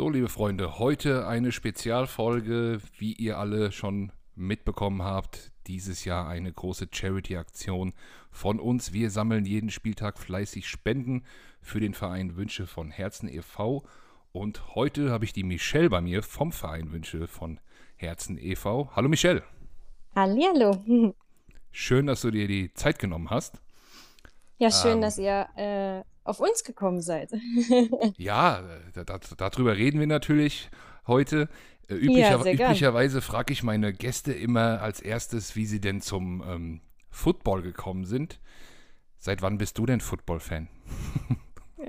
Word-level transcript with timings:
So, 0.00 0.08
liebe 0.08 0.30
Freunde, 0.30 0.78
heute 0.78 1.26
eine 1.26 1.52
Spezialfolge, 1.52 2.80
wie 2.96 3.12
ihr 3.12 3.36
alle 3.36 3.70
schon 3.70 4.12
mitbekommen 4.34 5.02
habt. 5.02 5.52
Dieses 5.66 6.06
Jahr 6.06 6.26
eine 6.26 6.50
große 6.50 6.88
Charity-Aktion 6.90 7.92
von 8.30 8.60
uns. 8.60 8.94
Wir 8.94 9.10
sammeln 9.10 9.44
jeden 9.44 9.68
Spieltag 9.68 10.18
fleißig 10.18 10.68
Spenden 10.68 11.26
für 11.60 11.80
den 11.80 11.92
Verein 11.92 12.36
Wünsche 12.36 12.66
von 12.66 12.90
Herzen 12.90 13.28
e.V. 13.28 13.84
Und 14.32 14.74
heute 14.74 15.10
habe 15.10 15.26
ich 15.26 15.34
die 15.34 15.44
Michelle 15.44 15.90
bei 15.90 16.00
mir 16.00 16.22
vom 16.22 16.50
Verein 16.50 16.92
Wünsche 16.92 17.26
von 17.26 17.60
Herzen 17.96 18.38
e.V. 18.38 18.92
Hallo 18.96 19.10
Michelle. 19.10 19.42
Hallihallo. 20.16 20.82
Schön, 21.72 22.06
dass 22.06 22.22
du 22.22 22.30
dir 22.30 22.48
die 22.48 22.72
Zeit 22.72 22.98
genommen 23.00 23.28
hast. 23.28 23.60
Ja, 24.60 24.70
schön, 24.70 24.96
ähm, 24.96 25.00
dass 25.00 25.16
ihr 25.16 25.48
äh, 25.56 26.04
auf 26.22 26.38
uns 26.38 26.64
gekommen 26.64 27.00
seid. 27.00 27.32
ja, 28.18 28.62
da, 28.92 29.04
da, 29.04 29.18
darüber 29.36 29.74
reden 29.74 29.98
wir 29.98 30.06
natürlich 30.06 30.68
heute. 31.06 31.48
Äh, 31.88 31.94
üblicher, 31.94 32.44
ja, 32.44 32.52
üblicherweise 32.52 33.22
frage 33.22 33.54
ich 33.54 33.62
meine 33.62 33.94
Gäste 33.94 34.34
immer 34.34 34.82
als 34.82 35.00
erstes, 35.00 35.56
wie 35.56 35.64
sie 35.64 35.80
denn 35.80 36.02
zum 36.02 36.44
ähm, 36.46 36.80
Football 37.08 37.62
gekommen 37.62 38.04
sind. 38.04 38.38
Seit 39.18 39.40
wann 39.40 39.56
bist 39.56 39.78
du 39.78 39.86
denn 39.86 40.02
Football-Fan? 40.02 40.68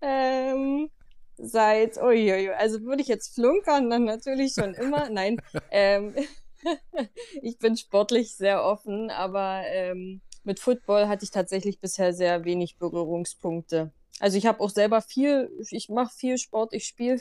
ähm, 0.00 0.88
seit, 1.36 1.98
uiuiui, 1.98 2.48
also 2.52 2.80
würde 2.80 3.02
ich 3.02 3.08
jetzt 3.08 3.34
flunkern, 3.34 3.90
dann 3.90 4.04
natürlich 4.04 4.54
schon 4.54 4.72
immer. 4.72 5.10
Nein, 5.10 5.36
ähm, 5.70 6.14
ich 7.42 7.58
bin 7.58 7.76
sportlich 7.76 8.34
sehr 8.34 8.64
offen, 8.64 9.10
aber 9.10 9.64
ähm, 9.66 10.22
mit 10.46 10.60
Football 10.60 11.08
hatte 11.08 11.24
ich 11.24 11.30
tatsächlich 11.30 11.80
bisher 11.80 12.12
sehr 12.12 12.44
wenig 12.44 12.76
Berührungspunkte. 12.78 13.92
Also 14.20 14.38
ich 14.38 14.46
habe 14.46 14.60
auch 14.60 14.70
selber 14.70 15.02
viel, 15.02 15.50
ich 15.70 15.88
mache 15.88 16.14
viel 16.14 16.38
Sport, 16.38 16.72
ich 16.72 16.86
spiele 16.86 17.20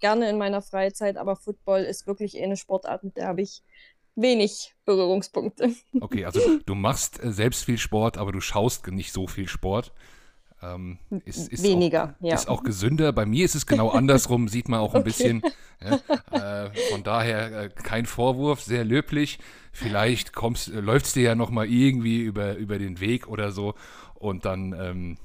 gerne 0.00 0.28
in 0.28 0.36
meiner 0.36 0.60
Freizeit, 0.60 1.16
aber 1.16 1.36
Football 1.36 1.82
ist 1.82 2.06
wirklich 2.06 2.40
eine 2.42 2.56
Sportart, 2.56 3.04
mit 3.04 3.16
der 3.16 3.28
habe 3.28 3.42
ich 3.42 3.62
wenig 4.16 4.74
Berührungspunkte. 4.84 5.74
Okay, 6.00 6.24
also 6.24 6.40
du 6.66 6.74
machst 6.74 7.22
äh, 7.22 7.32
selbst 7.32 7.64
viel 7.64 7.78
Sport, 7.78 8.18
aber 8.18 8.32
du 8.32 8.40
schaust 8.40 8.86
nicht 8.88 9.12
so 9.12 9.26
viel 9.26 9.48
Sport. 9.48 9.92
Ähm, 10.62 10.98
ist, 11.24 11.48
ist 11.48 11.62
Weniger, 11.62 12.14
auch, 12.18 12.24
ja. 12.24 12.34
Ist 12.34 12.48
auch 12.48 12.62
gesünder. 12.62 13.12
Bei 13.12 13.26
mir 13.26 13.44
ist 13.44 13.54
es 13.54 13.66
genau 13.66 13.90
andersrum, 13.90 14.48
sieht 14.48 14.68
man 14.68 14.80
auch 14.80 14.94
ein 14.94 15.00
okay. 15.00 15.10
bisschen. 15.10 15.42
Ja, 15.82 16.66
äh, 16.66 16.70
von 16.90 17.02
daher 17.02 17.64
äh, 17.64 17.68
kein 17.68 18.06
Vorwurf, 18.06 18.62
sehr 18.62 18.84
löblich. 18.84 19.38
Vielleicht 19.72 20.32
kommst, 20.32 20.68
äh, 20.68 20.80
läuft 20.80 21.06
es 21.06 21.12
dir 21.12 21.22
ja 21.22 21.34
nochmal 21.34 21.68
irgendwie 21.68 22.20
über, 22.20 22.56
über 22.56 22.78
den 22.78 23.00
Weg 23.00 23.28
oder 23.28 23.52
so 23.52 23.74
und 24.14 24.44
dann 24.44 24.72
ähm, 24.72 25.16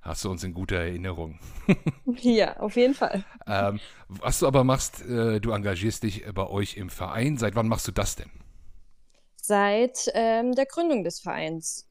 hast 0.00 0.24
du 0.24 0.30
uns 0.30 0.42
in 0.42 0.52
guter 0.52 0.76
Erinnerung. 0.76 1.38
ja, 2.06 2.56
auf 2.58 2.76
jeden 2.76 2.94
Fall. 2.94 3.24
Ähm, 3.46 3.78
was 4.08 4.40
du 4.40 4.46
aber 4.46 4.64
machst, 4.64 5.02
äh, 5.06 5.40
du 5.40 5.52
engagierst 5.52 6.02
dich 6.02 6.24
bei 6.34 6.46
euch 6.46 6.76
im 6.76 6.90
Verein. 6.90 7.36
Seit 7.38 7.54
wann 7.54 7.68
machst 7.68 7.86
du 7.86 7.92
das 7.92 8.16
denn? 8.16 8.30
Seit 9.36 10.10
ähm, 10.14 10.54
der 10.54 10.66
Gründung 10.66 11.04
des 11.04 11.20
Vereins. 11.20 11.88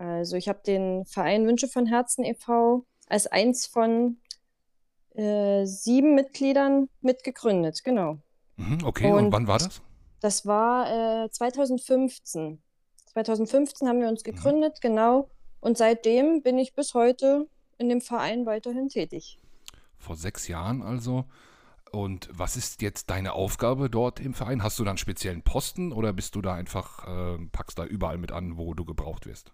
Also 0.00 0.36
ich 0.36 0.48
habe 0.48 0.60
den 0.66 1.04
Verein 1.04 1.46
Wünsche 1.46 1.68
von 1.68 1.84
Herzen 1.84 2.24
e.V. 2.24 2.86
als 3.06 3.26
eins 3.26 3.66
von 3.66 4.16
äh, 5.14 5.66
sieben 5.66 6.14
Mitgliedern 6.14 6.88
mitgegründet, 7.02 7.84
genau. 7.84 8.16
Mhm, 8.56 8.78
okay, 8.82 9.12
und, 9.12 9.26
und, 9.26 9.32
wann 9.32 9.46
war 9.46 9.58
das? 9.58 9.82
Das 10.20 10.46
war 10.46 11.24
äh, 11.24 11.30
2015. 11.30 12.62
2015 13.12 13.88
haben 13.88 14.00
wir 14.00 14.08
uns 14.08 14.24
mhm. 14.24 14.32
gegründet, 14.32 14.76
mhm. 14.76 14.80
genau. 14.80 15.28
Und 15.60 15.76
seitdem 15.76 16.40
bin 16.40 16.58
ich 16.58 16.74
bis 16.74 16.94
heute 16.94 17.46
in 17.76 17.90
dem 17.90 18.00
Verein 18.00 18.46
weiterhin 18.46 18.88
tätig. 18.88 19.38
Vor 19.98 20.16
sechs 20.16 20.48
Jahren 20.48 20.80
also. 20.80 21.26
Und 21.92 22.30
was 22.32 22.56
ist 22.56 22.80
jetzt 22.80 23.10
deine 23.10 23.34
Aufgabe 23.34 23.90
dort 23.90 24.18
im 24.18 24.32
Verein? 24.32 24.62
Hast 24.62 24.78
du 24.78 24.84
dann 24.84 24.96
speziellen 24.96 25.42
Posten 25.42 25.92
oder 25.92 26.14
bist 26.14 26.36
du 26.36 26.40
da 26.40 26.54
einfach, 26.54 27.06
äh, 27.06 27.38
packst 27.52 27.78
da 27.78 27.84
überall 27.84 28.16
mit 28.16 28.32
an, 28.32 28.56
wo 28.56 28.72
du 28.72 28.86
gebraucht 28.86 29.26
wirst? 29.26 29.52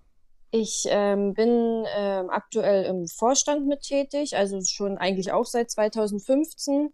Ich 0.50 0.86
ähm, 0.88 1.34
bin 1.34 1.84
ähm, 1.96 2.30
aktuell 2.30 2.84
im 2.84 3.06
Vorstand 3.06 3.66
mit 3.66 3.82
tätig, 3.82 4.36
also 4.36 4.60
schon 4.62 4.96
eigentlich 4.96 5.32
auch 5.32 5.44
seit 5.44 5.70
2015 5.70 6.92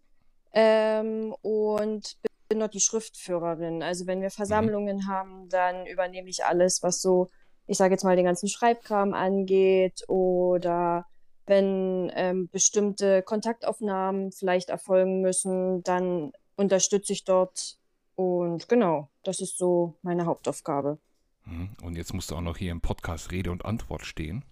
ähm, 0.54 1.34
und 1.42 2.16
bin 2.48 2.60
dort 2.60 2.74
die 2.74 2.80
Schriftführerin. 2.80 3.82
Also 3.82 4.06
wenn 4.06 4.20
wir 4.20 4.28
mhm. 4.28 4.32
Versammlungen 4.32 4.96
mhm. 4.98 5.06
haben, 5.06 5.48
dann 5.48 5.86
übernehme 5.86 6.28
ich 6.28 6.44
alles, 6.44 6.82
was 6.82 7.00
so, 7.00 7.28
ich 7.66 7.76
sage 7.76 7.94
jetzt 7.94 8.04
mal, 8.04 8.16
den 8.16 8.24
ganzen 8.24 8.48
Schreibkram 8.48 9.14
angeht 9.14 10.08
oder 10.08 11.06
wenn 11.46 12.10
ähm, 12.14 12.48
bestimmte 12.48 13.22
Kontaktaufnahmen 13.22 14.32
vielleicht 14.32 14.70
erfolgen 14.70 15.20
müssen, 15.20 15.82
dann 15.82 16.32
unterstütze 16.56 17.12
ich 17.12 17.24
dort 17.24 17.78
und 18.14 18.68
genau, 18.68 19.08
das 19.24 19.40
ist 19.40 19.58
so 19.58 19.94
meine 20.02 20.26
Hauptaufgabe. 20.26 20.98
Mhm. 21.44 21.70
Und 21.82 21.96
jetzt 21.96 22.14
musst 22.14 22.30
du 22.30 22.36
auch 22.36 22.40
noch 22.40 22.56
hier 22.56 22.72
im 22.72 22.80
Podcast 22.80 23.32
Rede 23.32 23.50
und 23.50 23.64
Antwort 23.64 24.04
stehen. 24.04 24.44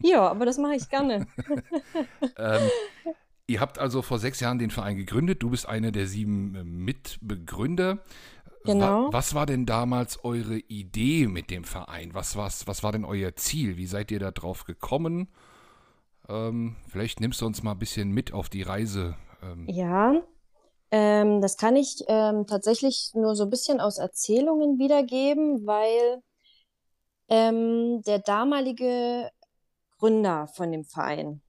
Ja, 0.00 0.28
aber 0.28 0.46
das 0.46 0.58
mache 0.58 0.74
ich 0.74 0.88
gerne. 0.88 1.26
ähm, 2.36 2.62
ihr 3.46 3.60
habt 3.60 3.78
also 3.78 4.02
vor 4.02 4.18
sechs 4.18 4.40
Jahren 4.40 4.58
den 4.58 4.70
Verein 4.70 4.96
gegründet. 4.96 5.42
Du 5.42 5.50
bist 5.50 5.68
einer 5.68 5.92
der 5.92 6.06
sieben 6.06 6.54
äh, 6.54 6.64
Mitbegründer. 6.64 7.98
Genau. 8.64 9.06
Was, 9.06 9.12
was 9.12 9.34
war 9.34 9.46
denn 9.46 9.66
damals 9.66 10.24
eure 10.24 10.58
Idee 10.58 11.26
mit 11.26 11.50
dem 11.50 11.64
Verein? 11.64 12.14
Was, 12.14 12.36
was, 12.36 12.66
was 12.66 12.82
war 12.82 12.92
denn 12.92 13.04
euer 13.04 13.34
Ziel? 13.34 13.76
Wie 13.76 13.86
seid 13.86 14.10
ihr 14.10 14.20
da 14.20 14.30
drauf 14.30 14.64
gekommen? 14.64 15.28
Ähm, 16.28 16.76
vielleicht 16.88 17.20
nimmst 17.20 17.40
du 17.40 17.46
uns 17.46 17.62
mal 17.62 17.72
ein 17.72 17.78
bisschen 17.78 18.12
mit 18.12 18.32
auf 18.32 18.48
die 18.48 18.62
Reise. 18.62 19.16
Ähm. 19.42 19.66
Ja, 19.68 20.22
ähm, 20.92 21.40
das 21.40 21.56
kann 21.56 21.74
ich 21.74 22.04
ähm, 22.06 22.46
tatsächlich 22.46 23.12
nur 23.14 23.34
so 23.34 23.44
ein 23.44 23.50
bisschen 23.50 23.80
aus 23.80 23.96
Erzählungen 23.96 24.78
wiedergeben, 24.78 25.66
weil 25.66 26.22
ähm, 27.28 28.02
der 28.02 28.18
damalige 28.18 29.30
Gründer 29.98 30.48
von 30.48 30.70
dem 30.70 30.84
Verein, 30.84 31.40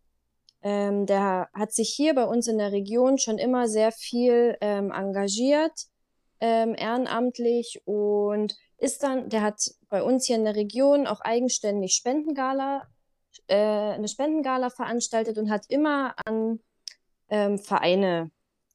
ähm, 0.62 1.06
der 1.06 1.50
hat 1.54 1.74
sich 1.74 1.90
hier 1.90 2.16
bei 2.16 2.24
uns 2.24 2.48
in 2.48 2.58
der 2.58 2.72
Region 2.72 3.18
schon 3.18 3.38
immer 3.38 3.68
sehr 3.68 3.92
viel 3.92 4.58
ähm, 4.62 4.92
engagiert, 4.92 5.74
ähm, 6.40 6.74
ehrenamtlich 6.74 7.82
und 7.84 8.56
ist 8.78 9.04
dann, 9.04 9.28
der 9.28 9.42
hat 9.42 9.60
bei 9.90 10.04
uns 10.04 10.26
hier 10.26 10.38
in 10.38 10.46
der 10.46 10.56
Region 10.56 11.06
auch 11.06 11.20
eigenständig 11.20 11.96
Spendengala, 11.96 12.88
äh, 13.48 13.58
eine 13.58 14.08
Spendengala 14.08 14.70
veranstaltet 14.70 15.38
und 15.38 15.52
hat 15.52 15.66
immer 15.68 16.16
an 16.26 16.62
Vereine 17.58 18.30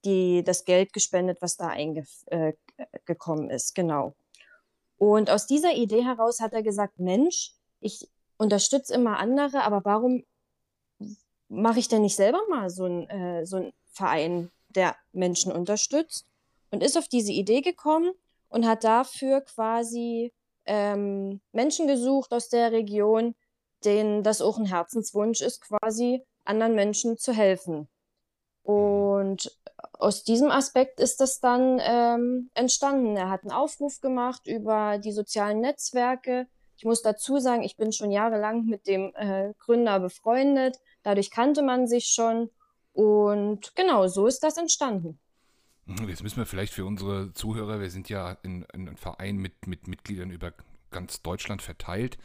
die, 0.04 0.42
das 0.44 0.64
Geld 0.64 0.92
gespendet, 0.92 1.38
was 1.41 1.56
da 1.56 1.69
eingekommen 1.69 3.50
äh, 3.50 3.54
ist. 3.54 3.75
Genau. 3.75 4.14
Und 4.97 5.31
aus 5.31 5.47
dieser 5.47 5.75
Idee 5.75 6.03
heraus 6.04 6.41
hat 6.41 6.53
er 6.53 6.62
gesagt, 6.62 6.98
Mensch, 6.98 7.54
ich 7.81 8.08
unterstütze 8.37 8.94
immer 8.94 9.19
andere, 9.19 9.62
aber 9.62 9.84
warum 9.84 10.25
mache 11.48 11.78
ich 11.78 11.88
denn 11.88 12.03
nicht 12.03 12.16
selber 12.16 12.41
mal 12.48 12.69
so 12.70 12.84
einen 12.84 13.08
äh, 13.08 13.47
so 13.47 13.56
ein 13.56 13.72
Verein, 13.91 14.50
der 14.69 14.97
Menschen 15.12 15.53
unterstützt? 15.53 16.26
Und 16.70 16.82
ist 16.82 16.98
auf 16.98 17.08
diese 17.08 17.32
Idee 17.32 17.62
gekommen 17.62 18.12
und 18.50 18.66
hat 18.66 18.84
dafür 18.84 19.41
quasi 19.41 20.32
ähm, 20.66 21.41
Menschen 21.53 21.87
gesucht 21.87 22.32
aus 22.32 22.50
der 22.50 22.72
Region, 22.72 23.34
denen 23.84 24.22
das 24.22 24.42
auch 24.42 24.58
ein 24.58 24.66
Herzenswunsch 24.66 25.41
ist, 25.41 25.62
quasi 25.62 26.22
anderen 26.44 26.75
Menschen 26.75 27.16
zu 27.16 27.32
helfen. 27.32 27.88
Und 28.68 29.50
aus 29.94 30.24
diesem 30.24 30.50
Aspekt 30.50 31.00
ist 31.00 31.22
das 31.22 31.40
dann 31.40 31.80
ähm, 31.80 32.50
entstanden. 32.52 33.16
Er 33.16 33.30
hat 33.30 33.40
einen 33.40 33.50
Aufruf 33.50 34.02
gemacht 34.02 34.46
über 34.46 34.98
die 34.98 35.12
sozialen 35.12 35.60
Netzwerke. 35.60 36.46
Ich 36.76 36.84
muss 36.84 37.00
dazu 37.00 37.38
sagen, 37.38 37.62
ich 37.62 37.78
bin 37.78 37.92
schon 37.92 38.10
jahrelang 38.10 38.66
mit 38.66 38.86
dem 38.86 39.14
äh, 39.14 39.54
Gründer 39.58 40.00
befreundet. 40.00 40.76
Dadurch 41.02 41.30
kannte 41.30 41.62
man 41.62 41.86
sich 41.86 42.08
schon. 42.08 42.50
Und 42.92 43.75
genau, 43.75 44.06
so 44.06 44.26
ist 44.26 44.40
das 44.40 44.58
entstanden. 44.58 45.19
Mhm, 45.87 46.06
jetzt 46.10 46.22
müssen 46.22 46.37
wir 46.37 46.44
vielleicht 46.44 46.75
für 46.75 46.84
unsere 46.84 47.32
Zuhörer, 47.32 47.81
wir 47.81 47.88
sind 47.88 48.10
ja 48.10 48.37
in, 48.43 48.66
in 48.75 48.87
einem 48.87 48.98
Verein 48.98 49.37
mit, 49.37 49.66
mit 49.66 49.88
Mitgliedern 49.88 50.31
über 50.31 50.52
ganz 50.90 51.22
Deutschland 51.22 51.62
verteilt 51.62 52.19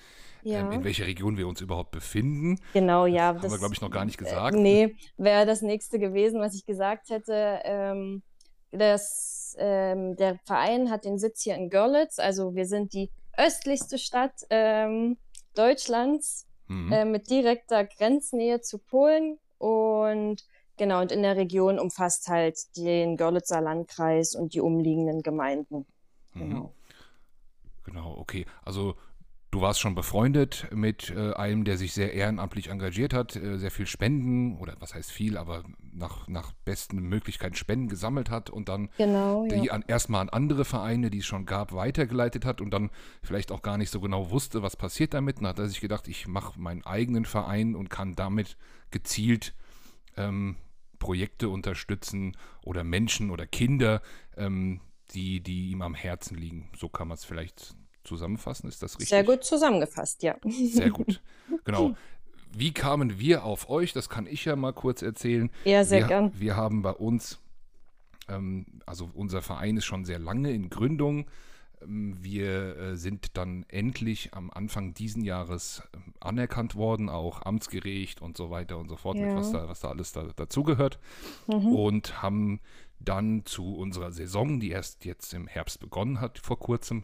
ja. 0.44 0.60
ähm, 0.60 0.72
in 0.72 0.84
welcher 0.84 1.06
Region 1.06 1.38
wir 1.38 1.48
uns 1.48 1.62
überhaupt 1.62 1.92
befinden. 1.92 2.60
Genau, 2.74 3.06
ja. 3.06 3.34
Das 3.34 3.44
haben 3.44 3.52
wir, 3.52 3.60
glaube 3.60 3.74
ich, 3.74 3.82
noch 3.82 3.92
gar 3.92 4.06
nicht 4.06 4.20
äh, 4.20 4.24
gesagt. 4.24 4.56
Äh, 4.56 4.60
nee, 4.60 4.96
wäre 5.18 5.46
das 5.46 5.62
nächste 5.62 6.00
gewesen, 6.00 6.40
was 6.40 6.56
ich 6.56 6.66
gesagt 6.66 7.10
hätte. 7.10 7.60
Ähm, 7.64 8.24
das, 8.72 9.56
ähm, 9.60 10.16
der 10.16 10.40
Verein 10.46 10.90
hat 10.90 11.06
den 11.06 11.20
Sitz 11.20 11.44
hier 11.44 11.56
in 11.56 11.70
Görlitz. 11.70 12.20
Also 12.20 12.56
wir 12.56 12.66
sind 12.66 12.94
die 12.94 13.12
östlichste 13.38 13.98
Stadt 13.98 14.34
ähm, 14.50 15.18
Deutschlands 15.56 16.48
mhm. 16.68 16.92
äh, 16.92 17.06
mit 17.06 17.30
direkter 17.30 17.86
Grenznähe 17.86 18.62
zu 18.62 18.80
Polen. 18.80 19.38
Und 19.58 20.44
genau, 20.78 21.02
und 21.02 21.12
in 21.12 21.22
der 21.22 21.38
Region 21.38 21.80
umfasst 21.80 22.28
halt 22.28 22.58
den 22.78 23.16
Görlitzer 23.16 23.62
Landkreis 23.62 24.36
und 24.36 24.54
die 24.54 24.62
umliegenden 24.62 25.22
Gemeinden. 25.22 25.86
Mhm. 26.34 26.40
Genau. 26.40 26.74
Genau, 27.84 28.18
okay. 28.18 28.46
Also 28.64 28.96
Du 29.54 29.62
warst 29.62 29.80
schon 29.80 29.94
befreundet 29.94 30.68
mit 30.74 31.12
äh, 31.12 31.34
einem, 31.34 31.64
der 31.64 31.78
sich 31.78 31.94
sehr 31.94 32.12
ehrenamtlich 32.12 32.72
engagiert 32.72 33.14
hat, 33.14 33.36
äh, 33.36 33.60
sehr 33.60 33.70
viel 33.70 33.86
Spenden, 33.86 34.58
oder 34.58 34.76
was 34.80 34.96
heißt 34.96 35.12
viel, 35.12 35.38
aber 35.38 35.64
nach, 35.92 36.28
nach 36.28 36.54
besten 36.66 36.98
Möglichkeiten 36.98 37.54
Spenden 37.54 37.88
gesammelt 37.88 38.32
hat 38.32 38.50
und 38.50 38.68
dann 38.68 38.90
Genau, 38.98 39.46
die 39.48 39.66
ja. 39.66 39.74
an, 39.74 39.84
erstmal 39.88 40.22
an 40.22 40.30
andere 40.30 40.66
Vereine, 40.66 41.12
die 41.12 41.20
es 41.20 41.28
schon 41.28 41.46
gab, 41.46 41.72
weitergeleitet 41.72 42.46
hat 42.46 42.62
und 42.62 42.72
dann 42.72 42.90
vielleicht 43.22 43.52
auch 43.52 43.62
gar 43.62 43.78
nicht 43.78 43.92
so 43.92 44.02
genau 44.02 44.32
wusste, 44.32 44.64
was 44.64 44.76
passiert 44.76 45.14
damit. 45.14 45.38
Dann 45.38 45.46
hat 45.46 45.60
er 45.60 45.68
sich 45.68 45.82
gedacht, 45.82 46.08
ich 46.08 46.28
mache 46.28 46.60
meinen 46.60 46.84
eigenen 46.84 47.26
Verein 47.26 47.76
und 47.76 47.92
kann 47.92 48.16
damit 48.16 48.58
gezielt 48.90 49.54
ähm, 50.18 50.56
Projekte 50.98 51.50
unterstützen 51.50 52.36
oder 52.64 52.84
Menschen 52.84 53.30
oder 53.30 53.46
Kinder, 53.46 54.02
ähm, 54.36 54.82
die, 55.12 55.42
die 55.42 55.70
ihm 55.70 55.84
am 55.84 55.94
Herzen 55.94 56.38
liegen. 56.38 56.72
So 56.76 56.90
kann 56.90 57.08
man 57.08 57.18
es 57.18 57.24
vielleicht 57.24 57.76
zusammenfassen. 58.04 58.68
Ist 58.70 58.82
das 58.84 58.94
richtig? 58.94 59.10
Sehr 59.10 59.24
gut 59.24 59.44
zusammengefasst, 59.44 60.24
ja. 60.24 60.36
Sehr 60.46 60.90
gut. 60.92 61.22
Genau. 61.66 61.96
Wie 62.56 62.72
kamen 62.72 63.20
wir 63.20 63.44
auf 63.46 63.70
euch? 63.70 63.94
Das 63.94 64.10
kann 64.10 64.28
ich 64.28 64.46
ja 64.46 64.56
mal 64.56 64.74
kurz 64.74 65.02
erzählen. 65.02 65.50
Ja, 65.66 65.84
sehr 65.84 66.02
wir, 66.02 66.08
gern. 66.08 66.32
Wir 66.40 66.56
haben 66.56 66.82
bei 66.84 66.92
uns, 66.92 67.40
ähm, 68.30 68.66
also 68.86 69.10
unser 69.14 69.42
Verein 69.42 69.78
ist 69.78 69.86
schon 69.86 70.06
sehr 70.06 70.20
lange 70.20 70.52
in 70.52 70.70
Gründung. 70.70 71.26
Ähm, 71.82 72.16
Wir 72.22 72.78
äh, 72.78 72.96
sind 72.96 73.38
dann 73.38 73.66
endlich 73.70 74.34
am 74.34 74.52
Anfang 74.52 74.94
diesen 74.94 75.24
Jahres 75.24 75.82
ähm, 75.96 76.14
anerkannt 76.20 76.76
worden, 76.76 77.10
auch 77.10 77.42
amtsgerecht 77.44 78.22
und 78.22 78.38
so 78.38 78.50
weiter 78.52 78.78
und 78.78 78.88
so 78.90 78.98
fort, 78.98 79.18
mit 79.18 79.26
Ja. 79.28 79.36
was 79.36 79.52
da, 79.52 79.68
was 79.68 79.80
da 79.80 79.90
alles 79.90 80.12
da, 80.12 80.24
dazugehört. 80.36 81.00
Mhm. 81.48 81.74
Und 81.74 82.22
haben 82.22 82.60
dann 83.00 83.46
zu 83.46 83.76
unserer 83.76 84.12
Saison, 84.12 84.60
die 84.60 84.70
erst 84.70 85.06
jetzt 85.06 85.34
im 85.34 85.48
Herbst 85.48 85.80
begonnen 85.80 86.22
hat, 86.22 86.38
vor 86.40 86.60
kurzem, 86.60 87.04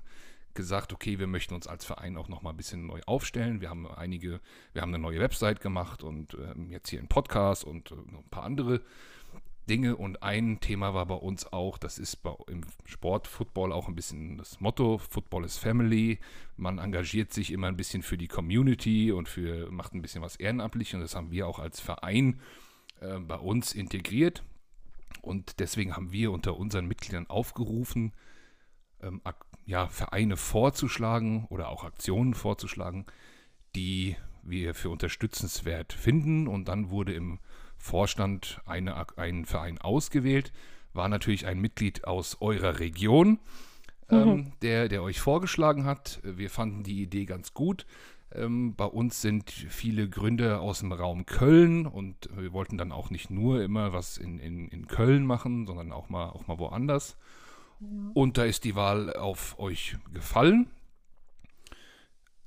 gesagt, 0.53 0.93
okay, 0.93 1.19
wir 1.19 1.27
möchten 1.27 1.53
uns 1.53 1.67
als 1.67 1.85
Verein 1.85 2.17
auch 2.17 2.27
noch 2.27 2.41
mal 2.41 2.51
ein 2.51 2.57
bisschen 2.57 2.85
neu 2.85 3.01
aufstellen. 3.05 3.61
Wir 3.61 3.69
haben 3.69 3.87
einige, 3.87 4.41
wir 4.73 4.81
haben 4.81 4.93
eine 4.93 5.01
neue 5.01 5.19
Website 5.19 5.61
gemacht 5.61 6.03
und 6.03 6.35
ähm, 6.35 6.69
jetzt 6.69 6.89
hier 6.89 6.99
einen 6.99 7.07
Podcast 7.07 7.63
und 7.63 7.91
äh, 7.91 7.95
noch 7.95 8.23
ein 8.23 8.29
paar 8.29 8.43
andere 8.43 8.81
Dinge. 9.69 9.95
Und 9.95 10.23
ein 10.23 10.59
Thema 10.59 10.93
war 10.93 11.05
bei 11.05 11.15
uns 11.15 11.51
auch, 11.53 11.77
das 11.77 11.99
ist 11.99 12.17
bei, 12.17 12.33
im 12.47 12.61
Sport, 12.85 13.27
Football 13.27 13.71
auch 13.71 13.87
ein 13.87 13.95
bisschen 13.95 14.37
das 14.37 14.59
Motto, 14.59 14.97
Football 14.97 15.45
is 15.45 15.57
Family. 15.57 16.19
Man 16.57 16.79
engagiert 16.79 17.31
sich 17.31 17.51
immer 17.51 17.67
ein 17.67 17.77
bisschen 17.77 18.01
für 18.01 18.17
die 18.17 18.27
Community 18.27 19.11
und 19.11 19.29
für, 19.29 19.71
macht 19.71 19.93
ein 19.93 20.01
bisschen 20.01 20.21
was 20.21 20.35
ehrenamtlich 20.35 20.95
und 20.95 21.01
das 21.01 21.15
haben 21.15 21.31
wir 21.31 21.47
auch 21.47 21.59
als 21.59 21.79
Verein 21.79 22.41
äh, 22.99 23.19
bei 23.19 23.37
uns 23.37 23.73
integriert. 23.73 24.43
Und 25.21 25.59
deswegen 25.59 25.95
haben 25.95 26.11
wir 26.11 26.31
unter 26.31 26.57
unseren 26.57 26.87
Mitgliedern 26.87 27.27
aufgerufen, 27.27 28.13
ähm, 29.01 29.21
ja, 29.69 29.87
Vereine 29.87 30.35
vorzuschlagen 30.35 31.45
oder 31.49 31.69
auch 31.69 31.83
Aktionen 31.83 32.33
vorzuschlagen, 32.33 33.05
die 33.75 34.15
wir 34.41 34.73
für 34.73 34.89
unterstützenswert 34.89 35.93
finden. 35.93 36.47
Und 36.47 36.67
dann 36.67 36.89
wurde 36.89 37.13
im 37.13 37.37
Vorstand 37.77 38.61
eine, 38.65 39.05
ein 39.17 39.45
Verein 39.45 39.77
ausgewählt. 39.77 40.51
War 40.93 41.07
natürlich 41.07 41.45
ein 41.45 41.59
Mitglied 41.59 42.05
aus 42.05 42.37
eurer 42.41 42.79
Region, 42.79 43.37
ähm, 44.09 44.53
der, 44.63 44.89
der 44.89 45.03
euch 45.03 45.19
vorgeschlagen 45.19 45.85
hat. 45.85 46.19
Wir 46.23 46.49
fanden 46.49 46.81
die 46.81 47.03
Idee 47.03 47.25
ganz 47.25 47.53
gut. 47.53 47.85
Ähm, 48.31 48.73
bei 48.75 48.85
uns 48.85 49.21
sind 49.21 49.51
viele 49.51 50.09
Gründer 50.09 50.61
aus 50.61 50.79
dem 50.79 50.91
Raum 50.93 51.27
Köln 51.27 51.85
und 51.85 52.27
wir 52.35 52.53
wollten 52.53 52.79
dann 52.79 52.91
auch 52.91 53.11
nicht 53.11 53.29
nur 53.29 53.61
immer 53.61 53.93
was 53.93 54.17
in, 54.17 54.39
in, 54.39 54.67
in 54.67 54.87
Köln 54.87 55.27
machen, 55.27 55.67
sondern 55.67 55.91
auch 55.91 56.09
mal, 56.09 56.29
auch 56.29 56.47
mal 56.47 56.57
woanders. 56.57 57.17
Und 58.13 58.37
da 58.37 58.43
ist 58.43 58.63
die 58.65 58.75
Wahl 58.75 59.13
auf 59.13 59.57
euch 59.57 59.97
gefallen. 60.13 60.69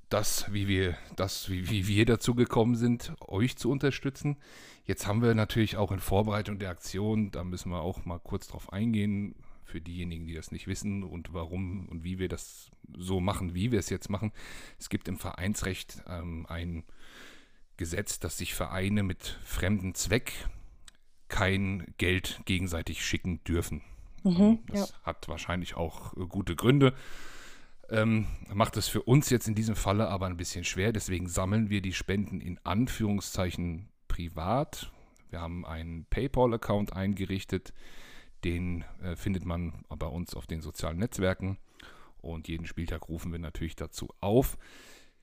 Das, 0.09 0.53
wie 0.53 0.69
wir, 0.69 0.97
das, 1.17 1.49
wie, 1.49 1.71
wie 1.71 1.87
wir 1.89 2.05
dazu 2.05 2.35
gekommen 2.35 2.75
sind, 2.75 3.15
euch 3.21 3.57
zu 3.57 3.71
unterstützen. 3.71 4.37
Jetzt 4.85 5.07
haben 5.07 5.23
wir 5.23 5.35
natürlich 5.35 5.79
auch 5.79 5.91
in 5.91 6.01
Vorbereitung 6.01 6.59
der 6.59 6.69
Aktion, 6.69 7.31
da 7.31 7.45
müssen 7.45 7.71
wir 7.71 7.81
auch 7.81 8.05
mal 8.05 8.19
kurz 8.19 8.49
drauf 8.49 8.73
eingehen, 8.73 9.35
für 9.65 9.81
diejenigen, 9.81 10.27
die 10.27 10.35
das 10.35 10.53
nicht 10.53 10.67
wissen 10.67 11.03
und 11.03 11.33
warum 11.33 11.89
und 11.89 12.05
wie 12.05 12.19
wir 12.19 12.29
das 12.29 12.71
so 12.95 13.21
machen, 13.21 13.55
wie 13.55 13.73
wir 13.73 13.79
es 13.79 13.89
jetzt 13.89 14.11
machen. 14.11 14.33
Es 14.79 14.91
gibt 14.91 15.09
im 15.09 15.19
Vereinsrecht 15.19 16.03
ähm, 16.07 16.45
ein 16.47 16.85
Gesetz, 17.79 18.21
dass 18.21 18.37
sich 18.37 18.55
Vereine 18.55 19.03
mit 19.03 19.39
fremdem 19.45 19.95
Zweck 19.95 20.35
kein 21.29 21.95
Geld 21.97 22.43
gegenseitig 22.45 23.03
schicken 23.03 23.43
dürfen. 23.45 23.83
Mhm, 24.25 24.61
Das 24.67 24.95
hat 25.03 25.29
wahrscheinlich 25.29 25.77
auch 25.77 26.17
äh, 26.17 26.27
gute 26.27 26.57
Gründe. 26.57 26.95
Ähm, 27.91 28.27
macht 28.53 28.77
es 28.77 28.89
für 28.89 29.03
uns 29.03 29.29
jetzt 29.31 29.49
in 29.49 29.55
diesem 29.55 29.77
Falle 29.77 30.09
aber 30.09 30.27
ein 30.27 30.37
bisschen 30.37 30.65
schwer. 30.65 30.93
Deswegen 30.93 31.29
sammeln 31.29 31.69
wir 31.69 31.83
die 31.83 31.93
Spenden 31.93 32.41
in 32.41 32.59
Anführungszeichen 32.65 33.89
privat. 34.09 34.91
Wir 35.31 35.41
haben 35.41 35.67
einen 35.67 36.07
PayPal-Account 36.07 36.93
eingerichtet. 36.95 37.73
Den 38.45 38.85
äh, 39.03 39.17
findet 39.17 39.45
man 39.45 39.85
bei 39.89 40.07
uns 40.07 40.35
auf 40.35 40.47
den 40.47 40.63
sozialen 40.63 40.99
Netzwerken. 40.99 41.59
Und 42.21 42.49
jeden 42.49 42.67
Spieltag 42.67 43.09
rufen 43.09 43.33
wir 43.33 43.39
natürlich 43.39 43.77
dazu 43.77 44.09
auf. 44.21 44.57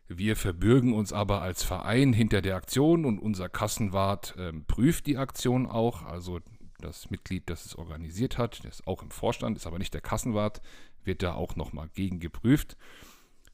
Wir 0.08 0.36
verbürgen 0.36 0.94
uns 0.94 1.14
aber 1.14 1.42
als 1.42 1.64
Verein 1.64 2.14
hinter 2.14 2.42
der 2.42 2.56
Aktion 2.56 3.06
und 3.06 3.20
unser 3.20 3.48
Kassenwart 3.48 4.36
ähm, 4.38 4.66
prüft 4.66 5.06
die 5.06 5.18
Aktion 5.18 5.68
auch. 5.68 6.04
Also 6.04 6.40
das 6.82 7.10
Mitglied, 7.10 7.50
das 7.50 7.66
es 7.66 7.76
organisiert 7.76 8.38
hat, 8.38 8.64
der 8.64 8.72
ist 8.72 8.88
auch 8.88 9.02
im 9.04 9.12
Vorstand, 9.12 9.58
ist 9.58 9.68
aber 9.68 9.80
nicht 9.80 9.94
der 9.94 10.02
Kassenwart, 10.02 10.62
wird 11.04 11.24
da 11.24 11.34
auch 11.34 11.56
nochmal 11.56 11.90
gegen 11.94 12.20
geprüft. 12.20 12.78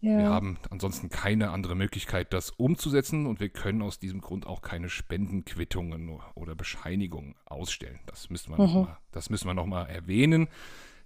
Ja. 0.02 0.18
Wir 0.18 0.30
haben 0.30 0.58
ansonsten 0.70 1.10
keine 1.10 1.50
andere 1.52 1.76
Möglichkeit, 1.76 2.34
das 2.34 2.52
umzusetzen 2.52 3.26
und 3.26 3.40
wir 3.40 3.50
können 3.50 3.82
aus 3.82 3.98
diesem 3.98 4.22
Grund 4.22 4.46
auch 4.46 4.62
keine 4.62 4.90
Spendenquittungen 4.90 6.20
oder 6.36 6.54
Bescheinigungen 6.56 7.36
ausstellen. 7.46 8.00
Das 8.06 8.30
müssen 8.30 8.52
wir 8.52 8.58
Mhm. 8.58 8.64
nochmal 8.74 8.98
das 9.12 9.30
müssen 9.30 9.48
wir 9.48 9.54
noch 9.54 9.66
mal 9.66 9.86
erwähnen. 9.86 10.48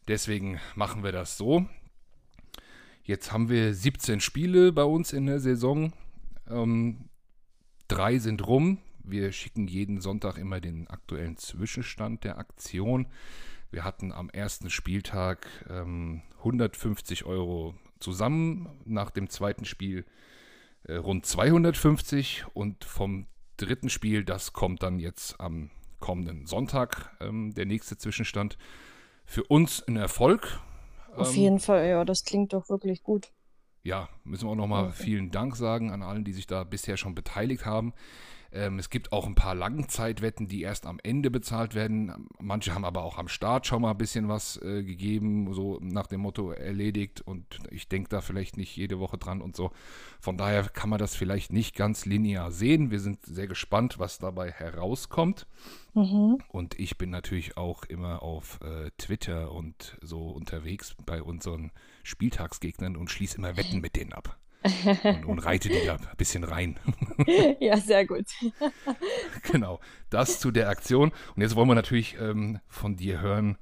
Deswegen 0.08 0.60
machen 0.76 1.04
wir 1.04 1.12
das 1.12 1.38
so. 1.38 1.66
Jetzt 3.04 3.32
haben 3.32 3.50
wir 3.50 3.74
17 3.74 4.20
Spiele 4.20 4.72
bei 4.74 4.84
uns 4.84 5.14
in 5.14 5.28
der 5.28 5.40
Saison. 5.40 5.94
Ähm, 6.50 7.10
drei 7.88 8.18
sind 8.18 8.46
rum. 8.46 8.80
Wir 9.12 9.32
schicken 9.32 9.68
jeden 9.68 10.02
Sonntag 10.02 10.38
immer 10.38 10.60
den 10.62 10.88
aktuellen 10.88 11.38
Zwischenstand 11.38 12.24
der 12.24 12.38
Aktion. 12.38 13.08
Wir 13.72 13.84
hatten 13.84 14.12
am 14.12 14.30
ersten 14.30 14.70
Spieltag 14.70 15.48
ähm, 15.70 16.22
150 16.40 17.26
Euro 17.26 17.76
zusammen, 18.00 18.70
nach 18.86 19.10
dem 19.12 19.30
zweiten 19.30 19.66
Spiel 19.66 20.06
äh, 20.84 20.96
rund 20.96 21.26
250 21.26 22.46
und 22.54 22.84
vom 22.86 23.28
dritten 23.58 23.90
Spiel, 23.90 24.24
das 24.24 24.54
kommt 24.54 24.84
dann 24.84 25.00
jetzt 25.00 25.40
am 25.40 25.70
kommenden 26.00 26.46
Sonntag, 26.46 27.12
ähm, 27.20 27.54
der 27.54 27.66
nächste 27.66 27.98
Zwischenstand. 27.98 28.58
Für 29.26 29.44
uns 29.44 29.84
ein 29.88 29.98
Erfolg. 29.98 30.60
Auf 31.16 31.36
Ähm, 31.36 31.36
jeden 31.36 31.60
Fall, 31.60 31.88
ja, 31.88 32.06
das 32.06 32.24
klingt 32.24 32.54
doch 32.54 32.70
wirklich 32.70 33.04
gut. 33.04 33.32
ja, 33.84 34.10
müssen 34.24 34.46
wir 34.48 34.52
auch 34.52 34.56
nochmal 34.56 34.88
Okay. 34.90 35.04
vielen 35.04 35.32
Dank 35.32 35.56
sagen 35.56 35.92
an 35.92 36.02
allen, 36.04 36.24
die 36.24 36.34
sich 36.34 36.48
da 36.48 36.64
bisher 36.64 36.98
schon 36.98 37.16
beteiligt 37.16 37.66
haben. 37.66 37.94
Ähm, 38.52 38.80
es 38.80 38.90
gibt 38.90 39.12
auch 39.12 39.28
ein 39.28 39.36
paar 39.36 39.54
Langzeitwetten, 39.54 40.48
die 40.48 40.62
erst 40.62 40.86
am 40.86 41.00
Ende 41.04 41.30
bezahlt 41.30 41.76
werden. 41.76 42.28
Manche 42.40 42.74
haben 42.74 42.86
aber 42.86 43.04
auch 43.04 43.18
am 43.18 43.28
Start 43.28 43.68
schon 43.68 43.82
mal 43.82 43.92
ein 43.92 43.98
bisschen 43.98 44.28
was 44.28 44.58
äh, 44.62 44.84
gegeben, 44.84 45.54
so 45.54 45.80
nach 45.82 46.08
dem 46.08 46.22
Motto 46.22 46.52
erledigt. 46.52 47.22
Und 47.22 47.60
ich 47.70 47.88
denke 47.88 48.10
da 48.10 48.22
vielleicht 48.22 48.58
nicht 48.58 48.76
jede 48.76 49.00
Woche 49.00 49.18
dran 49.18 49.42
und 49.42 49.56
so. 49.56 49.72
Von 50.20 50.38
daher 50.38 50.64
kann 50.64 50.90
man 50.90 51.00
das 51.00 51.16
vielleicht 51.16 51.54
nicht 51.54 51.76
ganz 51.76 52.06
linear 52.06 52.52
sehen. 52.52 52.92
Wir 52.92 53.00
sind 53.00 53.26
sehr 53.26 53.48
gespannt, 53.48 54.00
was 54.00 54.18
dabei 54.18 54.52
herauskommt. 54.52 55.46
Mhm. 55.94 56.40
Und 56.48 56.80
ich 56.80 56.98
bin 56.98 57.10
natürlich 57.10 57.58
auch 57.58 57.84
immer 57.84 58.24
auf 58.24 58.60
äh, 58.62 58.90
Twitter 58.98 59.52
und 59.52 59.98
so 60.02 60.30
unterwegs 60.30 60.96
bei 61.06 61.22
unseren 61.22 61.72
Spieltagsgegnern 62.04 62.96
und 62.96 63.12
schließe 63.12 63.38
immer 63.38 63.58
Wetten 63.58 63.82
mit 63.82 63.96
denen 63.96 64.14
ab. 64.14 64.38
Und, 65.04 65.26
und 65.26 65.40
reite 65.40 65.70
die 65.70 65.86
da 65.86 65.96
ein 65.96 66.18
bisschen 66.18 66.44
rein. 66.44 66.80
Ja, 67.60 67.78
sehr 67.78 68.06
gut. 68.06 68.26
genau, 69.52 69.80
das 70.10 70.40
zu 70.40 70.52
der 70.52 70.70
Aktion. 70.70 71.12
Und 71.36 71.42
jetzt 71.42 71.56
wollen 71.56 71.68
wir 71.68 71.76
natürlich 71.76 72.18
ähm, 72.20 72.60
von 72.68 72.96
dir 72.96 73.22
hören, 73.22 73.58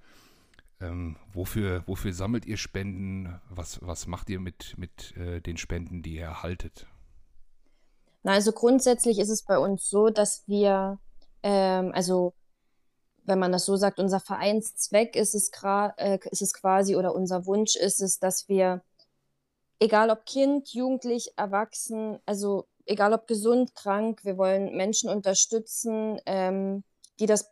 ähm, 0.79 1.17
wofür, 1.33 1.83
wofür 1.87 2.13
sammelt 2.13 2.45
ihr 2.45 2.57
Spenden? 2.57 3.39
Was, 3.49 3.79
was 3.81 4.07
macht 4.07 4.29
ihr 4.29 4.39
mit, 4.39 4.75
mit 4.77 5.15
äh, 5.17 5.41
den 5.41 5.57
Spenden, 5.57 6.03
die 6.03 6.15
ihr 6.15 6.25
erhaltet? 6.25 6.87
Na, 8.23 8.33
also 8.33 8.51
grundsätzlich 8.51 9.19
ist 9.19 9.29
es 9.29 9.43
bei 9.43 9.57
uns 9.57 9.89
so, 9.89 10.09
dass 10.09 10.43
wir, 10.47 10.99
ähm, 11.43 11.91
also 11.93 12.33
wenn 13.23 13.39
man 13.39 13.51
das 13.51 13.65
so 13.65 13.75
sagt, 13.75 13.99
unser 13.99 14.19
Vereinszweck 14.19 15.15
ist 15.15 15.35
es, 15.35 15.51
äh, 15.97 16.19
ist 16.31 16.41
es 16.41 16.53
quasi 16.53 16.95
oder 16.95 17.13
unser 17.13 17.45
Wunsch 17.45 17.75
ist 17.75 18.01
es, 18.01 18.19
dass 18.19 18.47
wir, 18.47 18.81
egal 19.79 20.09
ob 20.09 20.25
Kind, 20.25 20.73
Jugendlich, 20.73 21.33
Erwachsen, 21.37 22.19
also 22.25 22.67
egal 22.85 23.13
ob 23.13 23.27
gesund, 23.27 23.75
krank, 23.75 24.23
wir 24.23 24.37
wollen 24.37 24.75
Menschen 24.75 25.09
unterstützen, 25.09 26.19
ähm, 26.25 26.83
die 27.19 27.25
das, 27.25 27.49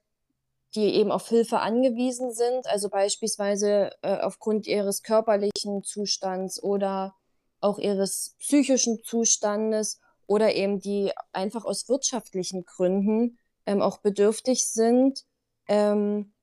die 0.74 0.96
eben 0.96 1.12
auf 1.12 1.28
Hilfe 1.28 1.60
angewiesen 1.60 2.34
sind, 2.34 2.68
also 2.68 2.90
beispielsweise 2.90 3.92
äh, 4.02 4.18
aufgrund 4.20 4.68
ihres 4.68 5.04
körperlichen 5.04 5.84
Zustands 5.84 6.62
oder 6.62 7.16
auch 7.62 7.80
ihres 7.80 8.36
psychischen 8.40 9.04
Zustandes 9.04 10.00
oder 10.28 10.54
eben 10.54 10.80
die 10.80 11.12
einfach 11.34 11.66
aus 11.66 11.88
wirtschaftlichen 11.88 12.66
Gründen 12.66 13.38
ähm, 13.66 13.82
auch 13.82 14.00
bedürftig 14.00 14.68
sind. 14.68 15.26
Ähm, 15.68 16.34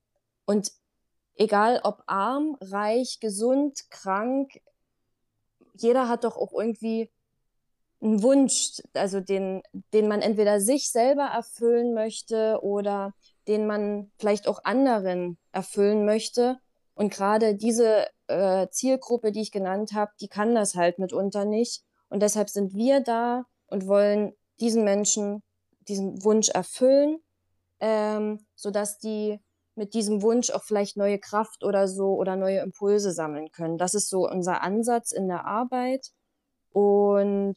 und 0.46 0.72
egal 1.34 1.80
ob 1.84 2.02
arm, 2.06 2.56
reich, 2.60 3.18
gesund, 3.20 3.90
krank, 3.90 4.60
jeder 5.74 6.08
hat 6.08 6.24
doch 6.24 6.36
auch 6.36 6.52
irgendwie 6.52 7.10
einen 8.02 8.22
Wunsch, 8.22 8.82
also 8.94 9.20
den, 9.20 9.62
den 9.92 10.08
man 10.08 10.22
entweder 10.22 10.60
sich 10.60 10.90
selber 10.90 11.24
erfüllen 11.24 11.94
möchte 11.94 12.58
oder 12.62 13.14
den 13.46 13.66
man 13.66 14.10
vielleicht 14.18 14.48
auch 14.48 14.64
anderen 14.64 15.38
erfüllen 15.52 16.04
möchte. 16.04 16.58
Und 16.94 17.12
gerade 17.12 17.54
diese 17.54 18.06
äh, 18.26 18.68
Zielgruppe, 18.70 19.32
die 19.32 19.40
ich 19.40 19.52
genannt 19.52 19.92
habe, 19.92 20.12
die 20.20 20.28
kann 20.28 20.54
das 20.54 20.74
halt 20.74 20.98
mitunter 20.98 21.44
nicht. 21.44 21.84
Und 22.08 22.20
deshalb 22.20 22.50
sind 22.50 22.74
wir 22.74 23.00
da 23.00 23.44
und 23.66 23.86
wollen 23.86 24.34
diesen 24.60 24.84
Menschen 24.84 25.42
diesen 25.88 26.22
Wunsch 26.24 26.48
erfüllen, 26.48 27.18
ähm, 27.80 28.44
sodass 28.54 28.98
die 28.98 29.40
mit 29.74 29.94
diesem 29.94 30.22
Wunsch 30.22 30.50
auch 30.50 30.62
vielleicht 30.64 30.96
neue 30.96 31.18
Kraft 31.18 31.64
oder 31.64 31.88
so 31.88 32.14
oder 32.14 32.36
neue 32.36 32.60
Impulse 32.60 33.12
sammeln 33.12 33.50
können. 33.52 33.78
Das 33.78 33.94
ist 33.94 34.08
so 34.08 34.28
unser 34.28 34.62
Ansatz 34.62 35.12
in 35.12 35.28
der 35.28 35.46
Arbeit. 35.46 36.08
Und 36.70 37.56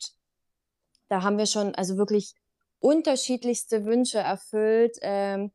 da 1.10 1.24
haben 1.24 1.38
wir 1.38 1.46
schon 1.46 1.76
also 1.76 1.98
wirklich 1.98 2.34
unterschiedlichste 2.80 3.86
Wünsche 3.86 4.20
erfüllt, 4.20 4.98
ähm, 5.02 5.52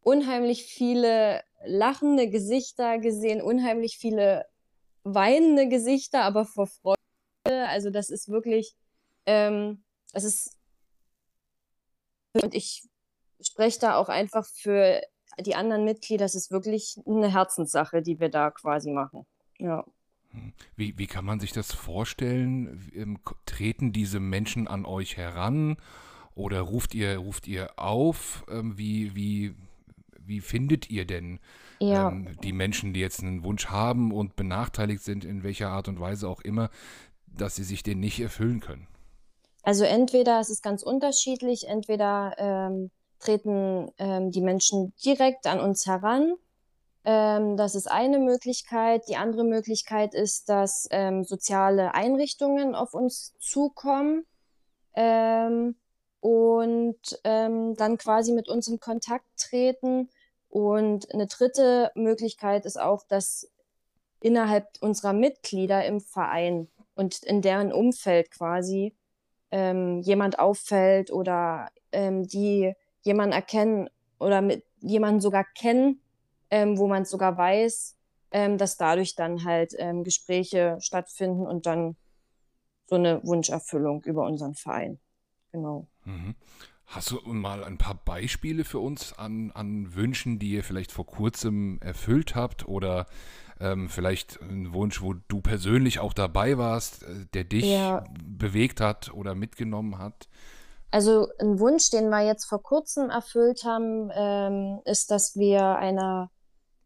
unheimlich 0.00 0.64
viele 0.64 1.42
lachende 1.64 2.28
Gesichter 2.28 2.98
gesehen, 2.98 3.42
unheimlich 3.42 3.98
viele 3.98 4.46
weinende 5.02 5.68
Gesichter, 5.68 6.22
aber 6.22 6.44
vor 6.44 6.66
Freude. 6.66 6.98
Also 7.68 7.90
das 7.90 8.10
ist 8.10 8.28
wirklich, 8.28 8.74
ähm, 9.26 9.84
es 10.12 10.24
ist 10.24 10.58
und 12.42 12.54
ich 12.54 12.88
spreche 13.40 13.78
da 13.78 13.96
auch 13.96 14.08
einfach 14.08 14.46
für 14.46 15.00
die 15.40 15.54
anderen 15.54 15.84
Mitglieder, 15.84 16.24
es 16.24 16.34
ist 16.34 16.50
wirklich 16.50 16.98
eine 17.06 17.32
Herzenssache, 17.32 18.02
die 18.02 18.20
wir 18.20 18.28
da 18.28 18.50
quasi 18.50 18.90
machen. 18.90 19.26
Ja. 19.58 19.84
Hm. 20.30 20.52
Wie, 20.76 20.98
wie 20.98 21.06
kann 21.06 21.24
man 21.24 21.40
sich 21.40 21.52
das 21.52 21.72
vorstellen? 21.72 22.90
Ähm, 22.94 23.18
treten 23.46 23.92
diese 23.92 24.20
Menschen 24.20 24.68
an 24.68 24.84
euch 24.84 25.16
heran 25.16 25.76
oder 26.34 26.60
ruft 26.60 26.94
ihr, 26.94 27.18
ruft 27.18 27.46
ihr 27.46 27.78
auf? 27.78 28.44
Ähm, 28.50 28.76
wie, 28.76 29.14
wie, 29.14 29.54
wie 30.18 30.40
findet 30.40 30.90
ihr 30.90 31.06
denn 31.06 31.38
ja. 31.80 32.08
ähm, 32.08 32.36
die 32.42 32.52
Menschen, 32.52 32.92
die 32.92 33.00
jetzt 33.00 33.22
einen 33.22 33.44
Wunsch 33.44 33.66
haben 33.66 34.12
und 34.12 34.36
benachteiligt 34.36 35.02
sind, 35.02 35.24
in 35.24 35.42
welcher 35.42 35.68
Art 35.68 35.88
und 35.88 36.00
Weise 36.00 36.28
auch 36.28 36.40
immer, 36.40 36.70
dass 37.26 37.56
sie 37.56 37.64
sich 37.64 37.82
den 37.82 38.00
nicht 38.00 38.20
erfüllen 38.20 38.60
können? 38.60 38.86
Also 39.62 39.84
entweder 39.84 40.40
es 40.40 40.50
ist 40.50 40.62
ganz 40.62 40.82
unterschiedlich, 40.82 41.68
entweder 41.68 42.34
ähm, 42.36 42.90
treten 43.24 43.90
ähm, 43.98 44.30
die 44.30 44.40
Menschen 44.40 44.92
direkt 45.04 45.46
an 45.46 45.60
uns 45.60 45.86
heran. 45.86 46.34
Ähm, 47.04 47.56
das 47.56 47.74
ist 47.74 47.90
eine 47.90 48.18
Möglichkeit. 48.18 49.08
Die 49.08 49.16
andere 49.16 49.44
Möglichkeit 49.44 50.14
ist, 50.14 50.48
dass 50.48 50.88
ähm, 50.90 51.24
soziale 51.24 51.94
Einrichtungen 51.94 52.74
auf 52.74 52.94
uns 52.94 53.34
zukommen 53.38 54.24
ähm, 54.94 55.76
und 56.20 57.20
ähm, 57.24 57.74
dann 57.76 57.98
quasi 57.98 58.32
mit 58.32 58.48
uns 58.48 58.68
in 58.68 58.80
Kontakt 58.80 59.26
treten. 59.36 60.08
Und 60.48 61.12
eine 61.12 61.26
dritte 61.26 61.90
Möglichkeit 61.94 62.64
ist 62.64 62.80
auch, 62.80 63.02
dass 63.06 63.50
innerhalb 64.20 64.66
unserer 64.80 65.12
Mitglieder 65.12 65.84
im 65.84 66.00
Verein 66.00 66.68
und 66.94 67.22
in 67.24 67.42
deren 67.42 67.72
Umfeld 67.72 68.30
quasi 68.30 68.94
ähm, 69.50 70.00
jemand 70.00 70.38
auffällt 70.38 71.12
oder 71.12 71.68
die 71.96 72.74
jemanden 73.04 73.32
erkennen 73.32 73.88
oder 74.18 74.42
mit 74.42 74.64
jemanden 74.80 75.20
sogar 75.20 75.44
kennen, 75.44 76.00
ähm, 76.50 76.76
wo 76.78 76.88
man 76.88 77.04
sogar 77.04 77.38
weiß, 77.38 77.96
ähm, 78.32 78.58
dass 78.58 78.76
dadurch 78.76 79.14
dann 79.14 79.44
halt 79.44 79.74
ähm, 79.78 80.04
Gespräche 80.04 80.76
stattfinden 80.80 81.46
und 81.46 81.66
dann 81.66 81.96
so 82.86 82.96
eine 82.96 83.22
Wunscherfüllung 83.24 84.02
über 84.04 84.26
unseren 84.26 84.54
Verein. 84.54 84.98
Genau. 85.52 85.86
Mhm. 86.04 86.34
Hast 86.86 87.10
du 87.10 87.20
mal 87.24 87.64
ein 87.64 87.78
paar 87.78 87.94
Beispiele 87.94 88.64
für 88.64 88.78
uns 88.78 89.14
an, 89.14 89.50
an 89.52 89.94
Wünschen, 89.94 90.38
die 90.38 90.50
ihr 90.50 90.64
vielleicht 90.64 90.92
vor 90.92 91.06
kurzem 91.06 91.78
erfüllt 91.80 92.34
habt 92.34 92.68
oder 92.68 93.06
ähm, 93.58 93.88
vielleicht 93.88 94.40
ein 94.42 94.72
Wunsch, 94.74 95.00
wo 95.00 95.14
du 95.28 95.40
persönlich 95.40 95.98
auch 95.98 96.12
dabei 96.12 96.58
warst, 96.58 97.04
äh, 97.04 97.26
der 97.32 97.44
dich 97.44 97.64
ja. 97.64 98.04
bewegt 98.22 98.80
hat 98.80 99.12
oder 99.14 99.34
mitgenommen 99.34 99.98
hat? 99.98 100.28
Also 100.94 101.26
ein 101.40 101.58
Wunsch, 101.58 101.90
den 101.90 102.08
wir 102.08 102.24
jetzt 102.24 102.44
vor 102.44 102.62
kurzem 102.62 103.10
erfüllt 103.10 103.64
haben, 103.64 104.12
ähm, 104.14 104.80
ist, 104.84 105.10
dass 105.10 105.34
wir 105.34 105.76
einer 105.76 106.30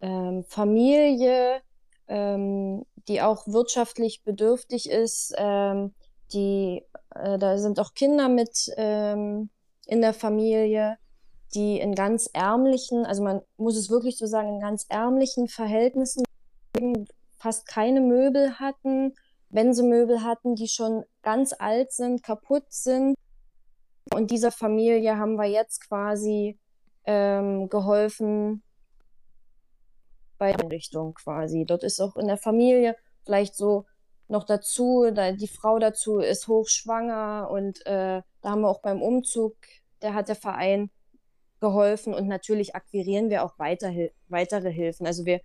ähm, 0.01 0.45
Familie, 0.49 1.61
ähm, 2.07 2.87
die 3.07 3.21
auch 3.21 3.47
wirtschaftlich 3.47 4.23
bedürftig 4.25 4.89
ist, 4.89 5.35
ähm, 5.37 5.93
die, 6.33 6.87
äh, 7.15 7.37
da 7.37 7.59
sind 7.59 7.79
auch 7.81 7.93
Kinder 7.93 8.31
mit 8.31 8.73
ähm, 8.79 9.51
in 9.85 10.01
der 10.01 10.15
Familie, 10.15 10.97
die 11.53 11.79
in 11.79 11.95
ganz 11.95 12.31
ärmlichen, 12.33 13.05
also 13.05 13.23
man 13.23 13.43
muss 13.59 13.77
es 13.77 13.91
wirklich 13.91 14.17
so 14.17 14.25
sagen, 14.25 14.55
in 14.55 14.61
ganz 14.61 14.87
ärmlichen 14.89 15.49
Verhältnissen 15.49 16.25
fast 17.37 17.69
keine 17.69 18.01
Möbel 18.01 18.59
hatten, 18.59 19.13
wenn 19.51 19.75
sie 19.75 19.83
Möbel 19.83 20.25
hatten, 20.25 20.55
die 20.55 20.69
schon 20.69 21.05
ganz 21.21 21.55
alt 21.59 21.93
sind, 21.93 22.23
kaputt 22.23 22.65
sind 22.71 23.15
und 24.15 24.31
dieser 24.31 24.51
Familie 24.51 25.17
haben 25.19 25.37
wir 25.37 25.47
jetzt 25.47 25.87
quasi 25.87 26.59
ähm, 27.05 27.69
geholfen 27.69 28.63
bei 30.39 30.53
der 30.53 30.65
Einrichtung 30.65 31.15
quasi. 31.15 31.65
Dort 31.67 31.83
ist 31.83 32.01
auch 32.01 32.17
in 32.17 32.27
der 32.27 32.37
Familie 32.37 32.97
vielleicht 33.25 33.57
so 33.57 33.87
noch 34.29 34.45
dazu, 34.45 35.11
da 35.13 35.33
die 35.33 35.49
Frau 35.49 35.79
dazu 35.79 36.19
ist 36.19 36.49
hochschwanger 36.49 37.49
und 37.51 37.85
äh, 37.87 38.23
da 38.43 38.51
haben 38.51 38.61
wir 38.61 38.69
auch 38.69 38.83
beim 38.83 39.03
Umzug, 39.03 39.57
der 40.03 40.15
hat 40.15 40.29
der 40.29 40.37
Verein 40.37 40.91
geholfen 41.61 42.15
und 42.15 42.29
natürlich 42.29 42.75
akquirieren 42.75 43.31
wir 43.31 43.43
auch 43.43 43.59
weiter, 43.59 43.93
weitere 44.29 44.71
Hilfen. 44.71 45.07
Also 45.07 45.25
wir, 45.25 45.41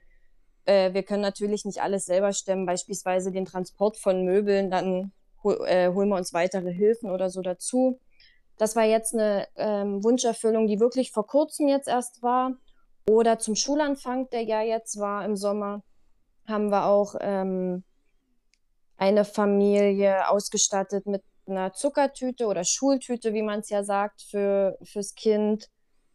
äh, 0.65 0.93
wir 0.93 1.03
können 1.03 1.21
natürlich 1.21 1.65
nicht 1.65 1.81
alles 1.81 2.05
selber 2.05 2.33
stemmen, 2.33 2.65
beispielsweise 2.65 3.31
den 3.31 3.45
Transport 3.45 3.97
von 3.97 4.25
Möbeln, 4.25 4.69
dann 4.69 5.11
hol, 5.43 5.65
äh, 5.65 5.91
holen 5.91 6.09
wir 6.09 6.17
uns 6.17 6.33
weitere 6.33 6.71
Hilfen 6.71 7.09
oder 7.09 7.29
so 7.29 7.41
dazu. 7.41 7.99
Das 8.63 8.77
war 8.77 8.85
jetzt 8.85 9.13
eine 9.13 9.45
ähm, 9.57 10.05
Wunscherfüllung, 10.05 10.67
die 10.67 10.79
wirklich 10.79 11.11
vor 11.11 11.27
kurzem 11.27 11.67
jetzt 11.67 11.89
erst 11.89 12.23
war. 12.23 12.53
Oder 13.09 13.37
zum 13.37 13.55
Schulanfang, 13.55 14.29
der 14.29 14.43
ja 14.43 14.61
jetzt 14.61 14.97
war 14.97 15.25
im 15.25 15.35
Sommer, 15.35 15.83
haben 16.47 16.69
wir 16.71 16.85
auch 16.85 17.15
ähm, 17.19 17.83
eine 18.95 19.25
Familie 19.25 20.29
ausgestattet 20.29 21.07
mit 21.07 21.23
einer 21.45 21.73
Zuckertüte 21.73 22.45
oder 22.45 22.63
Schultüte, 22.63 23.33
wie 23.33 23.41
man 23.41 23.59
es 23.59 23.69
ja 23.69 23.83
sagt, 23.83 24.21
für, 24.21 24.77
fürs 24.81 25.13
Kind. 25.15 25.67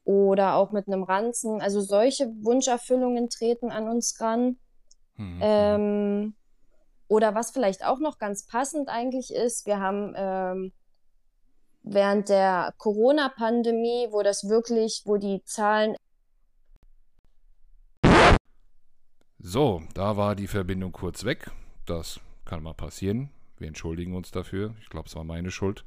Oder 0.05 0.55
auch 0.55 0.73
mit 0.73 0.87
einem 0.87 1.03
Ranzen. 1.03 1.61
Also 1.61 1.83
solche 1.83 2.29
Wunscherfüllungen 2.41 3.29
treten 3.29 3.71
an 3.71 3.91
uns 3.91 4.19
ran. 4.23 4.57
Mhm. 5.17 5.39
Ähm, 5.43 6.35
oder 7.09 7.35
was 7.35 7.51
vielleicht 7.51 7.85
auch 7.85 7.99
noch 7.99 8.17
ganz 8.17 8.47
passend 8.47 8.89
eigentlich 8.89 9.35
ist, 9.35 9.67
wir 9.67 9.81
haben 9.81 10.15
ähm, 10.17 10.73
während 11.89 12.29
der 12.29 12.75
Corona-Pandemie, 12.79 14.09
wo 14.11 14.23
das 14.23 14.49
wirklich, 14.49 15.03
wo 15.05 15.17
die 15.17 15.43
Zahlen. 15.45 15.97
So, 19.39 19.83
da 19.95 20.17
war 20.17 20.35
die 20.35 20.47
Verbindung 20.47 20.93
kurz 20.93 21.25
weg. 21.25 21.51
Das 21.87 22.21
kann 22.45 22.63
mal 22.63 22.75
passieren. 22.75 23.31
Wir 23.57 23.69
entschuldigen 23.69 24.15
uns 24.15 24.31
dafür. 24.31 24.75
Ich 24.83 24.91
glaube, 24.91 25.09
es 25.09 25.17
war 25.17 25.25
meine 25.25 25.51
Schuld. 25.51 25.85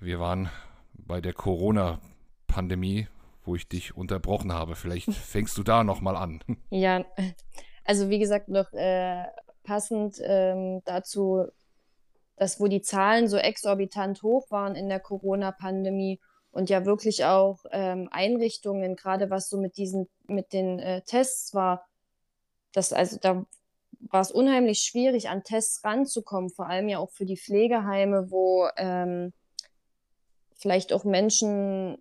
Wir 0.00 0.18
waren 0.18 0.48
bei 0.94 1.20
der 1.20 1.32
Corona-Pandemie, 1.32 3.08
wo 3.44 3.54
ich 3.54 3.68
dich 3.68 3.96
unterbrochen 3.96 4.52
habe. 4.52 4.74
Vielleicht 4.74 5.12
fängst 5.12 5.58
du 5.58 5.62
da 5.62 5.84
nochmal 5.84 6.16
an. 6.16 6.40
Ja, 6.70 7.04
also 7.84 8.08
wie 8.08 8.18
gesagt, 8.18 8.48
noch 8.48 8.72
äh, 8.72 9.24
passend 9.64 10.18
ähm, 10.22 10.80
dazu 10.84 11.48
dass 12.36 12.60
wo 12.60 12.66
die 12.66 12.82
Zahlen 12.82 13.28
so 13.28 13.36
exorbitant 13.36 14.22
hoch 14.22 14.50
waren 14.50 14.74
in 14.74 14.88
der 14.88 15.00
Corona-Pandemie 15.00 16.20
und 16.50 16.70
ja 16.70 16.84
wirklich 16.84 17.24
auch 17.24 17.64
ähm, 17.70 18.08
Einrichtungen, 18.10 18.96
gerade 18.96 19.30
was 19.30 19.48
so 19.48 19.58
mit 19.58 19.76
diesen, 19.76 20.08
mit 20.26 20.52
den 20.52 20.78
äh, 20.78 21.02
Tests 21.02 21.54
war, 21.54 21.86
das, 22.72 22.92
also 22.92 23.18
da 23.20 23.44
war 24.00 24.20
es 24.20 24.30
unheimlich 24.30 24.80
schwierig, 24.80 25.28
an 25.28 25.44
Tests 25.44 25.84
ranzukommen, 25.84 26.50
vor 26.50 26.68
allem 26.68 26.88
ja 26.88 26.98
auch 26.98 27.10
für 27.10 27.24
die 27.24 27.36
Pflegeheime, 27.36 28.30
wo 28.30 28.68
ähm, 28.76 29.32
vielleicht 30.54 30.92
auch 30.92 31.04
Menschen 31.04 31.98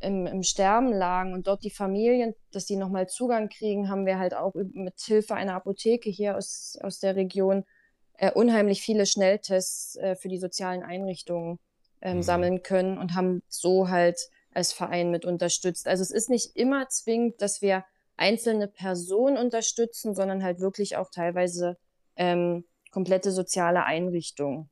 im, 0.00 0.26
im 0.26 0.42
Sterben 0.42 0.92
lagen 0.92 1.32
und 1.32 1.46
dort 1.46 1.64
die 1.64 1.70
Familien, 1.70 2.34
dass 2.52 2.66
die 2.66 2.76
nochmal 2.76 3.08
Zugang 3.08 3.48
kriegen, 3.48 3.88
haben 3.88 4.06
wir 4.06 4.18
halt 4.18 4.34
auch 4.34 4.54
mit 4.54 5.00
Hilfe 5.00 5.34
einer 5.34 5.54
Apotheke 5.54 6.10
hier 6.10 6.36
aus, 6.36 6.78
aus 6.82 6.98
der 6.98 7.16
Region 7.16 7.64
äh, 8.22 8.30
unheimlich 8.30 8.82
viele 8.82 9.04
Schnelltests 9.04 9.96
äh, 9.96 10.14
für 10.14 10.28
die 10.28 10.38
sozialen 10.38 10.84
Einrichtungen 10.84 11.58
ähm, 12.00 12.18
mhm. 12.18 12.22
sammeln 12.22 12.62
können 12.62 12.96
und 12.96 13.16
haben 13.16 13.42
so 13.48 13.88
halt 13.88 14.30
als 14.54 14.72
Verein 14.72 15.10
mit 15.10 15.24
unterstützt. 15.24 15.88
Also 15.88 16.02
es 16.02 16.12
ist 16.12 16.30
nicht 16.30 16.54
immer 16.54 16.88
zwingend, 16.88 17.42
dass 17.42 17.62
wir 17.62 17.84
einzelne 18.16 18.68
Personen 18.68 19.36
unterstützen, 19.36 20.14
sondern 20.14 20.44
halt 20.44 20.60
wirklich 20.60 20.96
auch 20.96 21.10
teilweise 21.10 21.76
ähm, 22.14 22.64
komplette 22.92 23.32
soziale 23.32 23.84
Einrichtungen. 23.84 24.70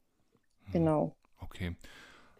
Mhm. 0.66 0.72
Genau. 0.72 1.16
Okay. 1.40 1.74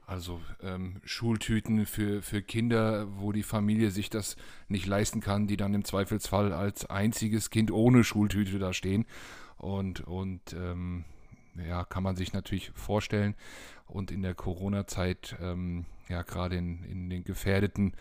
Also 0.06 0.40
ähm, 0.62 1.00
Schultüten 1.04 1.86
für, 1.86 2.22
für 2.22 2.40
Kinder, 2.40 3.08
wo 3.18 3.32
die 3.32 3.42
Familie 3.42 3.90
sich 3.90 4.10
das 4.10 4.36
nicht 4.68 4.86
leisten 4.86 5.20
kann, 5.20 5.48
die 5.48 5.56
dann 5.56 5.74
im 5.74 5.84
Zweifelsfall 5.84 6.52
als 6.52 6.86
einziges 6.86 7.50
Kind 7.50 7.72
ohne 7.72 8.04
Schultüte 8.04 8.60
da 8.60 8.72
stehen. 8.72 9.06
Und, 9.60 10.00
und 10.00 10.54
ähm, 10.54 11.04
ja, 11.54 11.84
kann 11.84 12.02
man 12.02 12.16
sich 12.16 12.32
natürlich 12.32 12.70
vorstellen. 12.70 13.34
Und 13.86 14.10
in 14.10 14.22
der 14.22 14.34
Corona-Zeit, 14.34 15.36
ähm, 15.40 15.84
ja, 16.08 16.22
gerade 16.22 16.56
in, 16.56 16.82
in 16.84 17.10
den 17.10 17.24
gefährdeten 17.24 17.94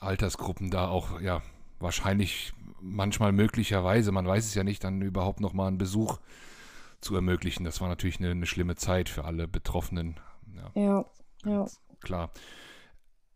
Altersgruppen 0.00 0.70
da 0.70 0.88
auch, 0.88 1.20
ja, 1.20 1.42
wahrscheinlich 1.80 2.52
manchmal 2.80 3.32
möglicherweise, 3.32 4.12
man 4.12 4.26
weiß 4.26 4.44
es 4.46 4.54
ja 4.54 4.64
nicht, 4.64 4.84
dann 4.84 5.00
überhaupt 5.00 5.40
nochmal 5.40 5.68
einen 5.68 5.78
Besuch 5.78 6.18
zu 7.00 7.14
ermöglichen. 7.14 7.64
Das 7.64 7.80
war 7.80 7.88
natürlich 7.88 8.18
eine, 8.18 8.30
eine 8.30 8.46
schlimme 8.46 8.76
Zeit 8.76 9.08
für 9.08 9.24
alle 9.24 9.48
Betroffenen 9.48 10.20
ja, 10.54 10.70
ja. 10.74 11.04
ja. 11.44 11.66
Klar. 12.00 12.30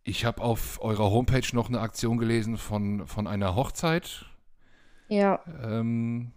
Ich 0.05 0.25
habe 0.25 0.43
auf 0.43 0.81
eurer 0.81 1.11
Homepage 1.11 1.47
noch 1.53 1.69
eine 1.69 1.81
Aktion 1.81 2.19
gelesen 2.19 2.57
von, 2.57 3.07
von 3.07 3.27
einer 3.27 3.55
Hochzeit. 3.55 4.27
Ja. 5.09 5.41
Ähm, 5.63 6.33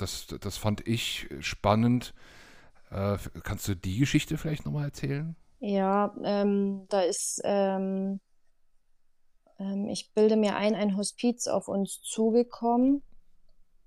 das, 0.00 0.26
das 0.40 0.56
fand 0.56 0.86
ich 0.86 1.28
spannend. 1.40 2.14
Äh, 2.90 3.18
kannst 3.42 3.68
du 3.68 3.74
die 3.74 3.98
Geschichte 3.98 4.38
vielleicht 4.38 4.64
nochmal 4.64 4.84
erzählen? 4.84 5.36
Ja, 5.60 6.14
ähm, 6.24 6.86
da 6.88 7.02
ist, 7.02 7.40
ähm, 7.44 8.20
ähm, 9.58 9.88
ich 9.88 10.12
bilde 10.14 10.36
mir 10.36 10.56
ein, 10.56 10.74
ein 10.74 10.96
Hospiz 10.96 11.46
auf 11.46 11.68
uns 11.68 12.00
zugekommen, 12.02 13.02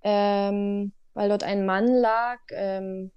ähm, 0.04 0.94
weil 1.14 1.30
dort 1.30 1.44
ein 1.44 1.66
Mann 1.66 1.88
lag, 1.88 2.40
ähm, 2.52 3.12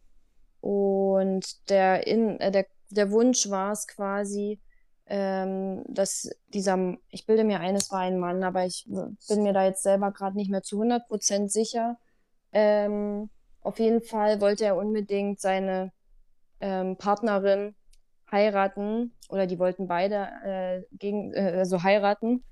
und 0.66 1.70
der, 1.70 2.08
in, 2.08 2.40
äh, 2.40 2.50
der, 2.50 2.66
der 2.90 3.12
Wunsch 3.12 3.48
war 3.50 3.70
es 3.70 3.86
quasi, 3.86 4.58
ähm, 5.06 5.84
dass 5.86 6.28
dieser, 6.48 6.96
ich 7.10 7.24
bilde 7.24 7.44
mir 7.44 7.60
ein, 7.60 7.76
es 7.76 7.92
war 7.92 8.00
ein 8.00 8.18
Mann, 8.18 8.42
aber 8.42 8.66
ich 8.66 8.84
bin 9.28 9.44
mir 9.44 9.52
da 9.52 9.64
jetzt 9.64 9.84
selber 9.84 10.10
gerade 10.10 10.36
nicht 10.36 10.50
mehr 10.50 10.62
zu 10.62 10.80
100% 10.82 11.48
sicher. 11.48 11.98
Ähm, 12.52 13.30
auf 13.60 13.78
jeden 13.78 14.02
Fall 14.02 14.40
wollte 14.40 14.64
er 14.64 14.76
unbedingt 14.76 15.40
seine 15.40 15.92
ähm, 16.60 16.96
Partnerin 16.96 17.74
heiraten 18.30 19.14
oder 19.28 19.46
die 19.46 19.58
wollten 19.58 19.88
beide 19.88 20.28
äh, 20.44 20.82
gegen, 20.96 21.32
äh, 21.34 21.54
also 21.58 21.82
heiraten. 21.82 22.44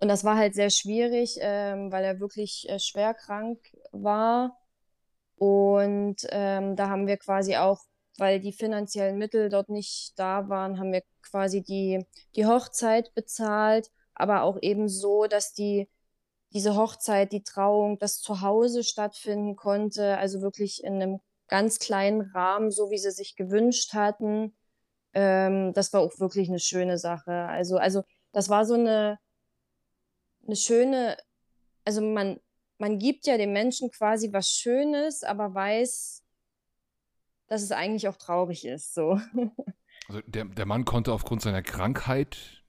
Und 0.00 0.08
das 0.08 0.24
war 0.24 0.36
halt 0.36 0.54
sehr 0.54 0.70
schwierig, 0.70 1.38
ähm, 1.40 1.90
weil 1.92 2.04
er 2.04 2.20
wirklich 2.20 2.68
äh, 2.68 2.78
schwer 2.78 3.14
krank 3.14 3.58
war 3.92 4.58
und 5.36 6.16
ähm, 6.30 6.76
da 6.76 6.88
haben 6.88 7.06
wir 7.06 7.16
quasi 7.16 7.56
auch, 7.56 7.80
weil 8.18 8.40
die 8.40 8.52
finanziellen 8.52 9.18
Mittel 9.18 9.48
dort 9.48 9.68
nicht 9.68 10.12
da 10.18 10.48
waren, 10.48 10.78
haben 10.78 10.92
wir 10.92 11.02
quasi 11.22 11.62
die, 11.62 12.06
die 12.36 12.46
Hochzeit 12.46 13.12
bezahlt, 13.14 13.90
aber 14.14 14.42
auch 14.42 14.58
eben 14.62 14.88
so, 14.88 15.26
dass 15.26 15.52
die, 15.52 15.88
diese 16.54 16.76
Hochzeit, 16.76 17.32
die 17.32 17.42
Trauung, 17.42 17.98
das 17.98 18.20
zu 18.20 18.40
Hause 18.40 18.84
stattfinden 18.84 19.56
konnte, 19.56 20.16
also 20.18 20.40
wirklich 20.40 20.84
in 20.84 20.94
einem 20.94 21.20
ganz 21.48 21.78
kleinen 21.80 22.22
Rahmen, 22.22 22.70
so 22.70 22.90
wie 22.90 22.98
sie 22.98 23.10
sich 23.10 23.34
gewünscht 23.34 23.92
hatten. 23.92 24.56
Ähm, 25.12 25.72
das 25.74 25.92
war 25.92 26.00
auch 26.00 26.18
wirklich 26.20 26.48
eine 26.48 26.60
schöne 26.60 26.96
Sache. 26.96 27.32
Also, 27.32 27.76
also 27.76 28.04
das 28.32 28.48
war 28.48 28.64
so 28.64 28.74
eine, 28.74 29.18
eine 30.46 30.56
schöne, 30.56 31.16
also 31.84 32.00
man, 32.00 32.40
man 32.78 32.98
gibt 32.98 33.26
ja 33.26 33.36
dem 33.36 33.52
Menschen 33.52 33.90
quasi 33.90 34.32
was 34.32 34.48
Schönes, 34.48 35.24
aber 35.24 35.54
weiß, 35.54 36.22
dass 37.48 37.62
es 37.62 37.72
eigentlich 37.72 38.08
auch 38.08 38.16
traurig 38.16 38.64
ist. 38.64 38.94
So. 38.94 39.20
Also 40.06 40.20
der, 40.26 40.44
der 40.44 40.66
Mann 40.66 40.84
konnte 40.84 41.14
aufgrund 41.14 41.40
seiner 41.40 41.62
Krankheit. 41.62 42.62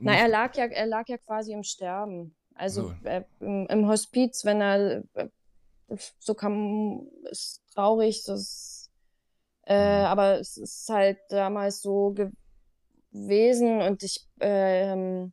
Na, 0.00 0.12
er 0.12 0.28
lag 0.28 0.54
ja, 0.54 0.66
er 0.66 0.84
lag 0.84 1.08
ja 1.08 1.16
quasi 1.16 1.54
im 1.54 1.62
Sterben. 1.62 2.36
Also 2.58 2.88
so. 2.88 3.08
äh, 3.08 3.24
im, 3.40 3.88
Hospiz, 3.88 4.44
wenn 4.44 4.60
er 4.60 5.04
äh, 5.14 5.28
so 6.18 6.34
kam, 6.34 7.08
ist 7.30 7.62
traurig, 7.72 8.24
das, 8.24 8.90
äh, 9.66 10.00
mhm. 10.00 10.06
aber 10.06 10.40
es 10.40 10.56
ist 10.56 10.88
halt 10.88 11.18
damals 11.30 11.80
so 11.80 12.14
gewesen 13.12 13.80
und 13.80 14.02
ich, 14.02 14.26
äh, 14.40 15.26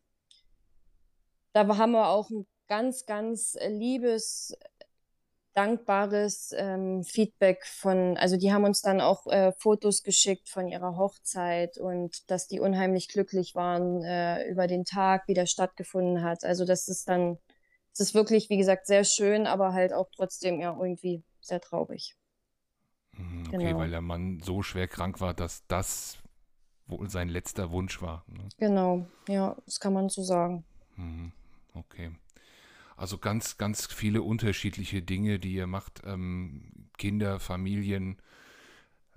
da 1.54 1.78
haben 1.78 1.92
wir 1.92 2.10
auch 2.10 2.30
ein 2.30 2.46
ganz, 2.68 3.06
ganz 3.06 3.56
äh, 3.56 3.70
liebes, 3.70 4.56
dankbares 5.56 6.54
ähm, 6.58 7.04
Feedback 7.04 7.66
von, 7.66 8.18
also 8.18 8.38
die 8.38 8.52
haben 8.52 8.66
uns 8.66 8.82
dann 8.82 9.02
auch 9.02 9.26
äh, 9.28 9.54
Fotos 9.54 10.04
geschickt 10.04 10.50
von 10.50 10.68
ihrer 10.68 10.98
Hochzeit 10.98 11.78
und 11.78 12.30
dass 12.30 12.48
die 12.48 12.60
unheimlich 12.60 13.08
glücklich 13.08 13.56
waren 13.56 14.04
äh, 14.04 14.48
über 14.50 14.68
den 14.68 14.84
Tag, 14.84 15.28
wie 15.28 15.34
der 15.34 15.46
stattgefunden 15.46 16.24
hat. 16.24 16.44
Also 16.44 16.66
das 16.66 16.88
ist 16.88 17.08
dann, 17.08 17.38
es 17.94 18.02
ist 18.02 18.14
wirklich, 18.14 18.50
wie 18.50 18.58
gesagt, 18.58 18.86
sehr 18.86 19.06
schön, 19.06 19.48
aber 19.48 19.74
halt 19.74 19.94
auch 19.94 20.10
trotzdem 20.14 20.60
ja 20.60 20.76
irgendwie 20.78 21.24
sehr 21.40 21.62
traurig. 21.62 22.16
Mhm, 23.14 23.48
okay, 23.48 23.58
genau. 23.58 23.80
weil 23.80 23.92
der 23.92 24.02
Mann 24.02 24.42
so 24.44 24.62
schwer 24.62 24.90
krank 24.90 25.22
war, 25.22 25.34
dass 25.34 25.66
das 25.68 26.18
wohl 26.88 27.10
sein 27.10 27.30
letzter 27.30 27.72
Wunsch 27.72 28.02
war. 28.02 28.26
Ne? 28.28 28.50
Genau, 28.58 29.08
ja, 29.30 29.56
das 29.66 29.80
kann 29.80 29.94
man 29.94 30.10
so 30.10 30.22
sagen. 30.22 30.66
Mhm, 30.98 31.32
okay. 31.74 32.12
Also 32.96 33.18
ganz, 33.18 33.58
ganz 33.58 33.88
viele 33.88 34.22
unterschiedliche 34.22 35.02
Dinge, 35.02 35.40
die 35.40 35.54
ihr 35.54 35.68
macht. 35.68 36.02
Ähm, 36.06 36.72
Kinder, 36.98 37.40
Familien, 37.40 38.18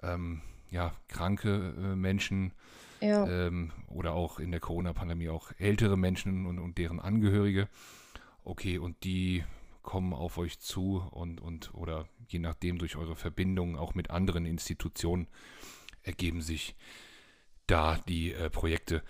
ähm, 0.03 0.43
ja, 0.71 0.95
kranke 1.09 1.75
äh, 1.77 1.97
Menschen 1.97 2.53
ja. 3.01 3.27
ähm, 3.27 3.73
oder 3.87 4.15
auch 4.15 4.41
in 4.41 4.51
der 4.51 4.61
Corona-Pandemie 4.61 5.29
auch 5.29 5.53
ältere 5.59 5.97
Menschen 5.97 6.47
und, 6.47 6.59
und 6.59 6.79
deren 6.79 7.01
Angehörige. 7.01 7.69
Okay, 8.45 8.79
und 8.79 9.05
die 9.05 9.45
kommen 9.83 10.13
auf 10.13 10.39
euch 10.39 10.59
zu 10.59 11.03
und, 11.13 11.41
und 11.41 11.73
oder 11.73 12.09
je 12.29 12.41
nachdem 12.41 12.79
durch 12.79 12.97
eure 12.97 13.17
Verbindungen 13.17 13.77
auch 13.77 13.95
mit 13.95 14.11
anderen 14.11 14.45
Institutionen 14.45 15.29
ergeben 16.03 16.43
sich 16.43 16.75
da 17.67 17.99
die 18.09 18.33
äh, 18.33 18.51
Projekte. 18.51 19.03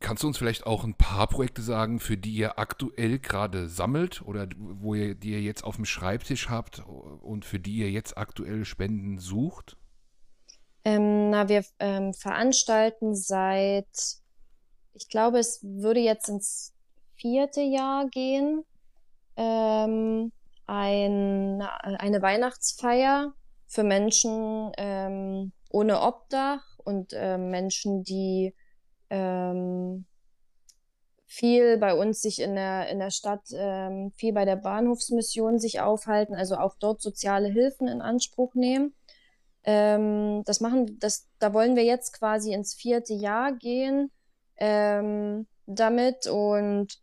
Kannst 0.00 0.22
du 0.22 0.26
uns 0.26 0.38
vielleicht 0.38 0.66
auch 0.66 0.84
ein 0.84 0.94
paar 0.94 1.26
Projekte 1.28 1.62
sagen, 1.62 1.98
für 1.98 2.16
die 2.16 2.34
ihr 2.34 2.58
aktuell 2.58 3.18
gerade 3.18 3.68
sammelt 3.68 4.22
oder 4.22 4.46
wo 4.56 4.94
ihr, 4.94 5.14
die 5.14 5.32
ihr 5.32 5.40
jetzt 5.40 5.64
auf 5.64 5.76
dem 5.76 5.86
Schreibtisch 5.86 6.50
habt 6.50 6.80
und 6.86 7.44
für 7.44 7.58
die 7.58 7.78
ihr 7.78 7.90
jetzt 7.90 8.16
aktuell 8.18 8.64
Spenden 8.64 9.18
sucht? 9.18 9.76
Ähm, 10.84 11.30
na, 11.30 11.48
wir 11.48 11.64
ähm, 11.78 12.12
veranstalten 12.14 13.14
seit, 13.14 13.88
ich 14.94 15.08
glaube, 15.08 15.38
es 15.38 15.60
würde 15.62 16.00
jetzt 16.00 16.28
ins 16.28 16.74
vierte 17.16 17.62
Jahr 17.62 18.08
gehen, 18.08 18.64
ähm, 19.36 20.32
ein, 20.66 21.62
eine 21.62 22.22
Weihnachtsfeier 22.22 23.32
für 23.66 23.84
Menschen 23.84 24.70
ähm, 24.76 25.52
ohne 25.70 26.00
Obdach 26.00 26.62
und 26.78 27.12
äh, 27.12 27.38
Menschen, 27.38 28.04
die 28.04 28.54
ähm, 29.10 30.06
viel 31.26 31.76
bei 31.76 31.94
uns 31.94 32.22
sich 32.22 32.40
in 32.40 32.54
der, 32.54 32.88
in 32.88 32.98
der 32.98 33.10
Stadt, 33.10 33.42
ähm, 33.52 34.12
viel 34.16 34.32
bei 34.32 34.44
der 34.46 34.56
Bahnhofsmission 34.56 35.58
sich 35.58 35.80
aufhalten, 35.80 36.34
also 36.34 36.56
auch 36.56 36.74
dort 36.80 37.02
soziale 37.02 37.48
Hilfen 37.48 37.86
in 37.86 38.00
Anspruch 38.00 38.54
nehmen. 38.54 38.94
Ähm, 39.64 40.42
das 40.46 40.60
machen, 40.60 40.98
das, 40.98 41.28
da 41.38 41.52
wollen 41.52 41.76
wir 41.76 41.84
jetzt 41.84 42.18
quasi 42.18 42.54
ins 42.54 42.74
vierte 42.74 43.12
Jahr 43.12 43.52
gehen 43.52 44.10
ähm, 44.56 45.46
damit 45.66 46.26
und 46.26 46.98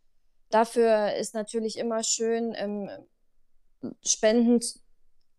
dafür 0.50 1.14
ist 1.14 1.34
natürlich 1.34 1.78
immer 1.78 2.02
schön, 2.02 2.52
ähm, 2.56 2.90
Spenden, 4.04 4.58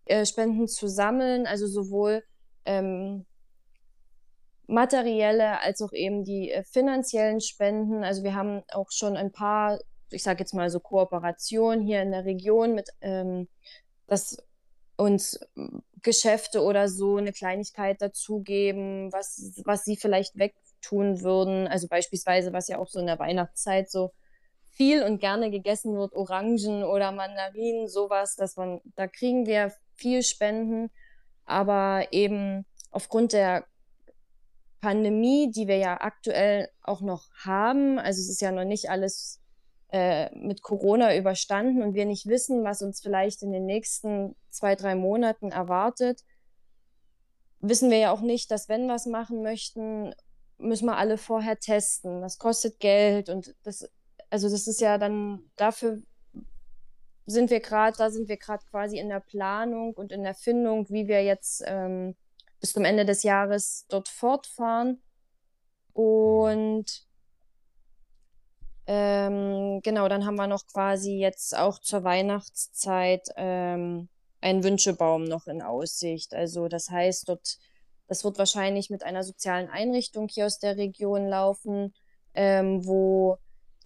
äh, 0.05 0.25
Spenden 0.25 0.69
zu 0.69 0.87
sammeln, 0.87 1.45
also 1.45 1.67
sowohl 1.67 2.23
ähm, 2.63 3.25
materielle 4.67 5.61
als 5.61 5.81
auch 5.81 5.93
eben 5.93 6.23
die 6.23 6.51
äh, 6.51 6.63
finanziellen 6.63 7.41
Spenden. 7.41 8.03
Also 8.03 8.23
wir 8.23 8.35
haben 8.35 8.63
auch 8.71 8.91
schon 8.91 9.17
ein 9.17 9.31
paar, 9.31 9.79
ich 10.11 10.23
sage 10.23 10.39
jetzt 10.39 10.53
mal 10.53 10.69
so 10.69 10.79
Kooperationen 10.79 11.81
hier 11.81 12.01
in 12.01 12.11
der 12.11 12.25
Region 12.25 12.75
mit, 12.75 12.89
ähm, 13.01 13.47
dass 14.07 14.37
uns 14.97 15.39
Geschäfte 16.01 16.63
oder 16.63 16.89
so 16.89 17.17
eine 17.17 17.31
Kleinigkeit 17.31 18.01
dazugeben, 18.01 19.11
was, 19.13 19.61
was 19.63 19.85
sie 19.85 19.95
vielleicht 19.95 20.37
wegtun 20.37 21.21
würden. 21.21 21.67
Also 21.67 21.87
beispielsweise, 21.87 22.51
was 22.51 22.67
ja 22.67 22.77
auch 22.77 22.87
so 22.87 22.99
in 22.99 23.05
der 23.05 23.19
Weihnachtszeit 23.19 23.89
so 23.89 24.11
viel 24.71 25.03
und 25.03 25.19
gerne 25.19 25.49
gegessen 25.49 25.95
wird, 25.95 26.13
Orangen 26.13 26.83
oder 26.83 27.11
Mandarinen, 27.11 27.87
sowas, 27.87 28.35
dass 28.35 28.57
man, 28.57 28.81
da 28.95 29.07
kriegen 29.07 29.45
wir 29.45 29.71
viel 29.95 30.23
spenden, 30.23 30.91
aber 31.45 32.07
eben 32.11 32.65
aufgrund 32.91 33.33
der 33.33 33.65
Pandemie, 34.87 35.51
die 35.51 35.67
wir 35.67 35.75
ja 35.75 35.99
aktuell 35.99 36.69
auch 36.81 37.01
noch 37.01 37.29
haben, 37.43 37.99
also 37.99 38.21
es 38.21 38.29
ist 38.29 38.39
ja 38.39 38.53
noch 38.53 38.63
nicht 38.63 38.89
alles 38.89 39.41
äh, 39.91 40.33
mit 40.33 40.61
Corona 40.61 41.13
überstanden 41.17 41.81
und 41.81 41.93
wir 41.93 42.05
nicht 42.05 42.27
wissen, 42.27 42.63
was 42.63 42.81
uns 42.81 43.01
vielleicht 43.01 43.43
in 43.43 43.51
den 43.51 43.65
nächsten 43.65 44.33
zwei, 44.49 44.75
drei 44.75 44.95
Monaten 44.95 45.51
erwartet, 45.51 46.23
wissen 47.59 47.91
wir 47.91 47.97
ja 47.97 48.11
auch 48.13 48.21
nicht, 48.21 48.49
dass 48.49 48.69
wenn 48.69 48.87
wir 48.87 48.95
es 48.95 49.07
machen 49.07 49.41
möchten, 49.41 50.15
müssen 50.57 50.85
wir 50.85 50.95
alle 50.95 51.17
vorher 51.17 51.59
testen. 51.59 52.21
Das 52.21 52.37
kostet 52.37 52.79
Geld 52.79 53.27
und 53.27 53.55
das, 53.63 53.91
also 54.29 54.49
das 54.49 54.67
ist 54.67 54.79
ja 54.79 54.97
dann 54.97 55.51
dafür 55.57 56.01
sind 57.25 57.49
wir 57.49 57.59
gerade, 57.59 57.97
da 57.97 58.09
sind 58.09 58.29
wir 58.29 58.37
gerade 58.37 58.63
quasi 58.71 58.99
in 58.99 59.09
der 59.09 59.19
Planung 59.19 59.95
und 59.95 60.13
in 60.13 60.23
der 60.23 60.33
Findung, 60.33 60.87
wie 60.89 61.09
wir 61.09 61.25
jetzt 61.25 61.61
ähm, 61.65 62.15
bis 62.59 62.73
zum 62.73 62.85
Ende 62.85 63.05
des 63.05 63.23
Jahres 63.23 63.85
dort 63.89 64.07
fortfahren. 64.07 65.01
Und 65.93 67.07
ähm, 68.87 69.81
genau, 69.83 70.07
dann 70.07 70.25
haben 70.25 70.35
wir 70.35 70.47
noch 70.47 70.65
quasi 70.65 71.17
jetzt 71.17 71.57
auch 71.57 71.79
zur 71.79 72.03
Weihnachtszeit 72.03 73.27
ähm, 73.35 74.07
einen 74.39 74.63
Wünschebaum 74.63 75.25
noch 75.25 75.47
in 75.47 75.61
Aussicht. 75.61 76.33
Also 76.33 76.67
das 76.67 76.89
heißt, 76.89 77.27
dort, 77.27 77.57
das 78.07 78.23
wird 78.23 78.37
wahrscheinlich 78.37 78.89
mit 78.89 79.03
einer 79.03 79.23
sozialen 79.23 79.69
Einrichtung 79.69 80.29
hier 80.29 80.45
aus 80.45 80.59
der 80.59 80.77
Region 80.77 81.27
laufen, 81.27 81.93
ähm, 82.33 82.85
wo 82.85 83.37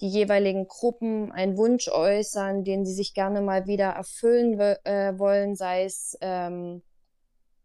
die 0.02 0.10
jeweiligen 0.10 0.68
Gruppen 0.68 1.32
einen 1.32 1.58
Wunsch 1.58 1.88
äußern, 1.88 2.64
den 2.64 2.86
sie 2.86 2.94
sich 2.94 3.14
gerne 3.14 3.42
mal 3.42 3.68
wieder 3.68 3.90
erfüllen 3.90 4.60
äh, 4.60 5.18
wollen, 5.18 5.56
sei 5.56 5.86
es 5.86 6.18
ähm, 6.22 6.84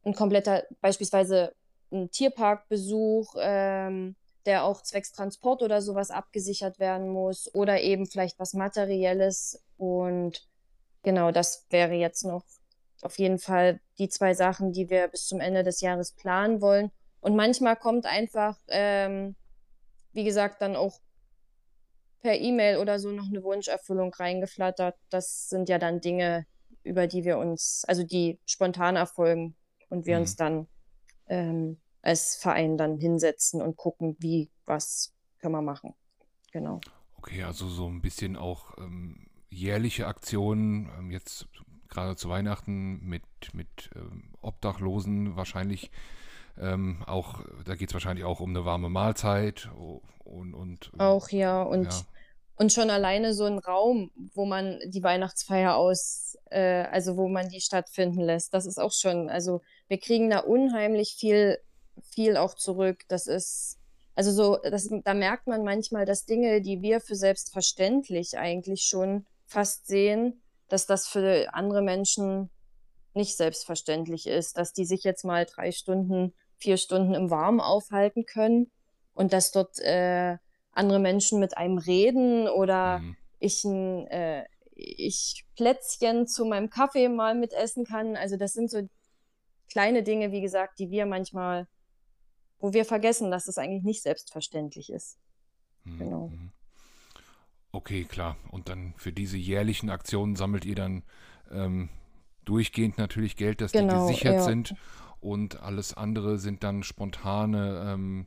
ein 0.07 0.15
kompletter, 0.15 0.65
beispielsweise 0.81 1.53
ein 1.93 2.11
Tierparkbesuch, 2.11 3.35
ähm, 3.39 4.17
der 4.47 4.65
auch 4.65 4.83
zwecks 4.83 5.13
Transport 5.13 5.63
oder 5.63 5.83
sowas 5.83 6.11
abgesichert 6.11 6.79
werden 6.79 7.09
muss 7.09 7.53
oder 7.55 7.81
eben 7.81 8.07
vielleicht 8.07 8.39
was 8.39 8.55
Materielles. 8.55 9.63
Und 9.77 10.47
genau, 11.03 11.33
das 11.33 11.67
wäre 11.71 11.95
jetzt 11.95 12.25
noch 12.25 12.45
auf 13.03 13.19
jeden 13.19 13.39
Fall 13.39 13.81
die 13.99 14.09
zwei 14.09 14.35
Sachen, 14.35 14.73
die 14.73 14.89
wir 14.89 15.09
bis 15.09 15.27
zum 15.27 15.41
Ende 15.41 15.65
des 15.65 15.81
Jahres 15.81 16.13
planen 16.13 16.61
wollen. 16.61 16.93
Und 17.21 17.35
manchmal 17.35 17.77
kommt 17.77 18.07
einfach, 18.07 18.57
ähm, 18.69 19.35
wie 20.13 20.25
gesagt, 20.25 20.63
dann 20.63 20.77
auch 20.77 21.01
per 22.21 22.39
E-Mail 22.39 22.79
oder 22.79 23.01
so 23.01 23.11
noch 23.11 23.27
eine 23.27 23.43
Wunscherfüllung 23.43 24.15
reingeflattert. 24.15 24.95
Das 25.11 25.49
sind 25.49 25.69
ja 25.69 25.79
dann 25.79 26.01
Dinge, 26.01 26.47
über 26.85 27.09
die 27.09 27.25
wir 27.25 27.39
uns, 27.39 27.85
also 27.89 28.05
die 28.05 28.39
spontan 28.47 28.95
erfolgen 28.95 29.57
und 29.89 30.07
wir 30.07 30.17
mhm. 30.17 30.21
uns 30.23 30.37
dann 30.37 30.67
ähm, 31.29 31.79
als 32.03 32.37
Verein 32.37 32.77
dann 32.77 32.99
hinsetzen 32.99 33.61
und 33.61 33.77
gucken, 33.77 34.17
wie, 34.21 34.51
was 34.65 35.13
können 35.41 35.55
wir 35.55 35.63
machen. 35.63 35.95
Genau. 36.53 36.81
Okay, 37.17 37.43
also 37.43 37.69
so 37.69 37.87
ein 37.89 38.01
bisschen 38.01 38.37
auch 38.37 38.79
ähm, 38.79 39.27
jährliche 39.51 40.07
Aktionen, 40.07 40.89
ähm, 40.99 41.11
jetzt 41.11 41.49
gerade 41.89 42.17
zu 42.17 42.29
Weihnachten 42.29 43.01
mit, 43.03 43.25
mit 43.53 43.91
ähm, 43.95 44.33
Obdachlosen 44.41 45.37
wahrscheinlich. 45.37 45.91
Ähm, 46.59 47.03
auch, 47.07 47.43
da 47.65 47.75
geht 47.75 47.91
es 47.91 47.95
wahrscheinlich 47.95 48.25
auch 48.25 48.41
um 48.41 48.51
eine 48.51 48.65
warme 48.65 48.89
Mahlzeit 48.89 49.69
und, 50.25 50.55
und 50.55 50.91
auch 50.99 51.29
ja 51.29 51.63
und 51.63 51.93
ja. 51.93 52.01
und 52.57 52.73
schon 52.73 52.89
alleine 52.89 53.35
so 53.35 53.45
ein 53.45 53.59
Raum, 53.59 54.11
wo 54.35 54.47
man 54.47 54.79
die 54.87 55.03
Weihnachtsfeier 55.03 55.77
aus, 55.77 56.39
äh, 56.51 56.85
also 56.85 57.17
wo 57.19 57.29
man 57.29 57.51
die 57.51 57.61
stattfinden 57.61 58.23
lässt, 58.23 58.55
das 58.55 58.65
ist 58.65 58.79
auch 58.79 58.93
schon, 58.93 59.29
also 59.29 59.61
wir 59.89 59.99
kriegen 59.99 60.31
da 60.31 60.41
unheimlich 60.41 61.17
viel, 61.19 61.59
viel 62.03 62.37
auch 62.37 62.55
zurück. 62.55 63.05
Das 63.09 63.27
ist, 63.27 63.79
also 64.15 64.33
so, 64.33 64.59
das, 64.63 64.89
da 65.05 65.15
merkt 65.15 65.47
man 65.47 65.65
manchmal, 65.65 66.05
dass 66.05 66.25
Dinge, 66.25 66.61
die 66.61 66.83
wir 66.83 67.01
für 67.01 67.15
selbstverständlich 67.15 68.39
eigentlich 68.39 68.83
schon 68.83 69.27
fast 69.47 69.87
sehen, 69.87 70.43
dass 70.69 70.87
das 70.87 71.07
für 71.07 71.55
andere 71.55 71.83
Menschen 71.83 72.51
nicht 73.15 73.37
selbstverständlich 73.37 74.27
ist, 74.27 74.59
dass 74.59 74.73
die 74.73 74.85
sich 74.85 75.05
jetzt 75.05 75.25
mal 75.25 75.47
drei 75.47 75.73
Stunden, 75.73 76.35
vier 76.59 76.77
Stunden 76.77 77.15
im 77.15 77.31
Warmen 77.31 77.61
aufhalten 77.61 78.27
können 78.27 78.71
und 79.15 79.33
dass 79.33 79.53
dort 79.53 79.79
äh, 79.79 80.37
andere 80.73 80.99
Menschen 80.99 81.41
mit 81.41 81.57
einem 81.57 81.79
reden 81.79 82.49
oder 82.49 82.99
mhm. 82.99 83.17
ich 83.39 83.65
ein 83.65 84.07
äh, 84.09 84.45
ich 84.77 85.47
Plätzchen 85.57 86.27
zu 86.27 86.45
meinem 86.45 86.69
Kaffee 86.69 87.09
mal 87.09 87.35
mitessen 87.35 87.85
kann. 87.85 88.15
Also 88.15 88.37
das 88.37 88.53
sind 88.53 88.71
so 88.71 88.83
kleine 89.71 90.03
Dinge, 90.03 90.33
wie 90.33 90.41
gesagt, 90.41 90.79
die 90.79 90.91
wir 90.91 91.07
manchmal, 91.07 91.67
wo 92.59 92.73
wir 92.73 92.85
vergessen, 92.85 93.31
dass 93.31 93.49
es 93.49 93.59
eigentlich 93.59 93.85
nicht 93.85 94.03
selbstverständlich 94.03 94.91
ist. 94.91 95.19
Mhm. 95.85 95.99
Genau. 95.99 96.29
Mhm. 96.29 96.53
Okay, 97.73 98.05
klar. 98.05 98.37
Und 98.51 98.69
dann 98.69 98.95
für 98.97 99.13
diese 99.13 99.37
jährlichen 99.37 99.91
Aktionen 99.91 100.37
sammelt 100.37 100.65
ihr 100.65 100.77
dann 100.77 101.03
ähm, 101.51 101.91
durchgehend 102.45 102.97
natürlich 102.97 103.37
Geld, 103.37 103.61
dass 103.61 103.73
genau, 103.73 104.07
die 104.07 104.13
gesichert 104.13 104.35
ja. 104.37 104.43
sind. 104.43 104.75
Und 105.21 105.61
alles 105.61 105.95
andere 105.95 106.39
sind 106.39 106.63
dann 106.63 106.83
spontane 106.83 107.93
ähm, 107.93 108.27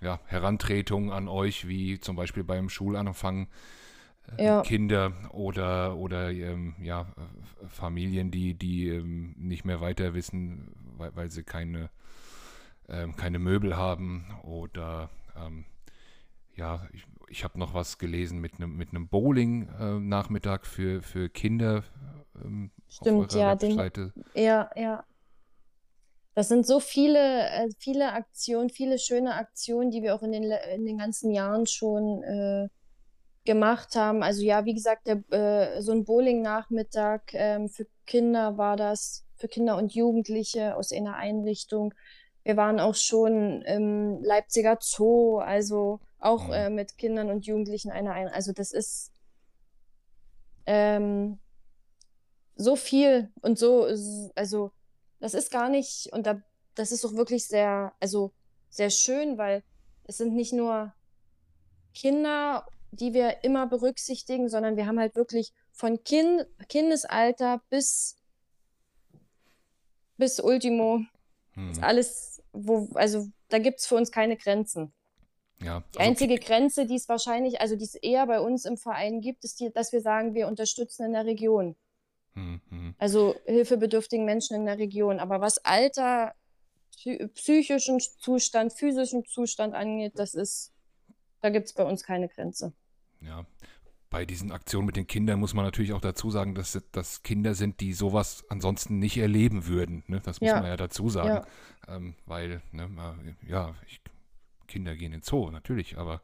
ja, 0.00 0.20
Herantretungen 0.26 1.10
an 1.10 1.28
euch, 1.28 1.66
wie 1.66 1.98
zum 1.98 2.16
Beispiel 2.16 2.44
beim 2.44 2.68
Schulanfang 2.68 3.48
ja. 4.38 4.62
Kinder 4.62 5.12
oder, 5.32 5.96
oder 5.96 6.30
ähm, 6.30 6.74
ja, 6.82 7.06
Familien, 7.68 8.30
die, 8.30 8.54
die 8.54 8.88
ähm, 8.88 9.34
nicht 9.38 9.64
mehr 9.64 9.80
weiter 9.80 10.14
wissen, 10.14 10.74
weil, 10.96 11.14
weil 11.16 11.30
sie 11.30 11.42
keine, 11.42 11.90
ähm, 12.88 13.16
keine 13.16 13.38
Möbel 13.38 13.76
haben 13.76 14.26
oder 14.42 15.10
ähm, 15.36 15.64
ja, 16.54 16.86
ich, 16.92 17.04
ich 17.28 17.44
habe 17.44 17.58
noch 17.58 17.72
was 17.72 17.98
gelesen 17.98 18.40
mit 18.40 18.54
einem 18.56 18.76
mit 18.76 18.88
Bowling-Nachmittag 19.10 20.62
äh, 20.62 20.66
für, 20.66 21.02
für 21.02 21.28
Kinder. 21.28 21.84
Ähm, 22.44 22.70
Stimmt, 22.88 23.32
ja, 23.34 23.54
den, 23.54 24.12
ja, 24.34 24.70
ja. 24.74 25.04
Das 26.34 26.48
sind 26.48 26.66
so 26.66 26.80
viele, 26.80 27.48
äh, 27.50 27.68
viele 27.78 28.12
Aktionen, 28.12 28.70
viele 28.70 28.98
schöne 28.98 29.34
Aktionen, 29.34 29.90
die 29.90 30.02
wir 30.02 30.14
auch 30.14 30.22
in 30.22 30.32
den, 30.32 30.44
in 30.74 30.84
den 30.86 30.98
ganzen 30.98 31.32
Jahren 31.32 31.66
schon 31.66 32.22
äh, 32.22 32.68
gemacht 33.48 33.96
haben. 33.96 34.22
Also 34.22 34.42
ja, 34.42 34.66
wie 34.66 34.74
gesagt, 34.74 35.06
der, 35.06 35.22
äh, 35.32 35.80
so 35.80 35.92
ein 35.92 36.04
Bowling-Nachmittag 36.04 37.32
ähm, 37.32 37.70
für 37.70 37.86
Kinder 38.04 38.58
war 38.58 38.76
das, 38.76 39.24
für 39.36 39.48
Kinder 39.48 39.78
und 39.78 39.94
Jugendliche 39.94 40.76
aus 40.76 40.92
einer 40.92 41.16
Einrichtung. 41.16 41.94
Wir 42.42 42.58
waren 42.58 42.78
auch 42.78 42.94
schon 42.94 43.62
im 43.62 44.22
Leipziger 44.22 44.76
Zoo, 44.82 45.38
also 45.38 45.98
auch 46.18 46.48
mhm. 46.48 46.52
äh, 46.52 46.68
mit 46.68 46.98
Kindern 46.98 47.30
und 47.30 47.46
Jugendlichen 47.46 47.90
einer 47.90 48.12
Einrichtung. 48.12 48.36
Also 48.36 48.52
das 48.52 48.72
ist 48.72 49.12
ähm, 50.66 51.38
so 52.54 52.76
viel 52.76 53.30
und 53.40 53.58
so, 53.58 53.88
also 54.34 54.72
das 55.20 55.32
ist 55.32 55.50
gar 55.50 55.70
nicht, 55.70 56.12
und 56.12 56.26
da, 56.26 56.42
das 56.74 56.92
ist 56.92 57.02
doch 57.02 57.14
wirklich 57.14 57.46
sehr, 57.46 57.94
also 57.98 58.30
sehr 58.68 58.90
schön, 58.90 59.38
weil 59.38 59.62
es 60.04 60.18
sind 60.18 60.34
nicht 60.34 60.52
nur 60.52 60.92
Kinder 61.94 62.66
die 62.90 63.12
wir 63.14 63.44
immer 63.44 63.66
berücksichtigen, 63.66 64.48
sondern 64.48 64.76
wir 64.76 64.86
haben 64.86 64.98
halt 64.98 65.14
wirklich 65.14 65.52
von 65.72 66.02
kind, 66.04 66.46
Kindesalter 66.68 67.62
bis, 67.70 68.16
bis 70.16 70.40
Ultimo 70.40 71.00
hm. 71.52 71.72
alles, 71.82 72.42
wo, 72.52 72.88
also 72.94 73.28
da 73.48 73.58
gibt 73.58 73.80
es 73.80 73.86
für 73.86 73.96
uns 73.96 74.10
keine 74.10 74.36
Grenzen. 74.36 74.92
Ja, 75.60 75.82
die 75.94 75.98
also 75.98 76.10
einzige 76.10 76.38
Grenze, 76.38 76.86
die 76.86 76.94
es 76.94 77.08
wahrscheinlich, 77.08 77.60
also 77.60 77.74
die 77.74 77.84
es 77.84 77.94
eher 77.96 78.26
bei 78.26 78.40
uns 78.40 78.64
im 78.64 78.76
Verein 78.76 79.20
gibt, 79.20 79.44
ist 79.44 79.58
die, 79.60 79.72
dass 79.72 79.92
wir 79.92 80.00
sagen, 80.00 80.34
wir 80.34 80.46
unterstützen 80.46 81.06
in 81.06 81.12
der 81.12 81.26
Region. 81.26 81.76
Hm, 82.34 82.60
hm. 82.68 82.94
Also 82.98 83.34
hilfebedürftigen 83.44 84.24
Menschen 84.24 84.54
in 84.54 84.66
der 84.66 84.78
Region. 84.78 85.18
Aber 85.18 85.40
was 85.40 85.58
Alter, 85.64 86.34
psychischen 87.34 88.00
Zustand, 88.00 88.72
physischen 88.72 89.24
Zustand 89.24 89.74
angeht, 89.74 90.12
das 90.16 90.34
ist 90.34 90.72
da 91.40 91.50
gibt 91.50 91.66
es 91.66 91.72
bei 91.72 91.84
uns 91.84 92.02
keine 92.04 92.28
Grenze. 92.28 92.72
Ja, 93.20 93.46
bei 94.10 94.24
diesen 94.24 94.52
Aktionen 94.52 94.86
mit 94.86 94.96
den 94.96 95.06
Kindern 95.06 95.38
muss 95.38 95.54
man 95.54 95.64
natürlich 95.64 95.92
auch 95.92 96.00
dazu 96.00 96.30
sagen, 96.30 96.54
dass 96.54 96.80
das 96.92 97.22
Kinder 97.22 97.54
sind, 97.54 97.80
die 97.80 97.92
sowas 97.92 98.44
ansonsten 98.48 98.98
nicht 98.98 99.18
erleben 99.18 99.66
würden. 99.66 100.02
Ne? 100.06 100.20
Das 100.20 100.40
muss 100.40 100.48
ja. 100.48 100.60
man 100.60 100.66
ja 100.66 100.76
dazu 100.76 101.08
sagen. 101.08 101.44
Ja. 101.86 101.96
Ähm, 101.96 102.14
weil, 102.26 102.62
ne, 102.72 102.88
ja, 103.46 103.74
ich, 103.86 104.00
Kinder 104.66 104.96
gehen 104.96 105.12
ins 105.12 105.26
Zoo, 105.26 105.50
natürlich, 105.50 105.98
aber 105.98 106.22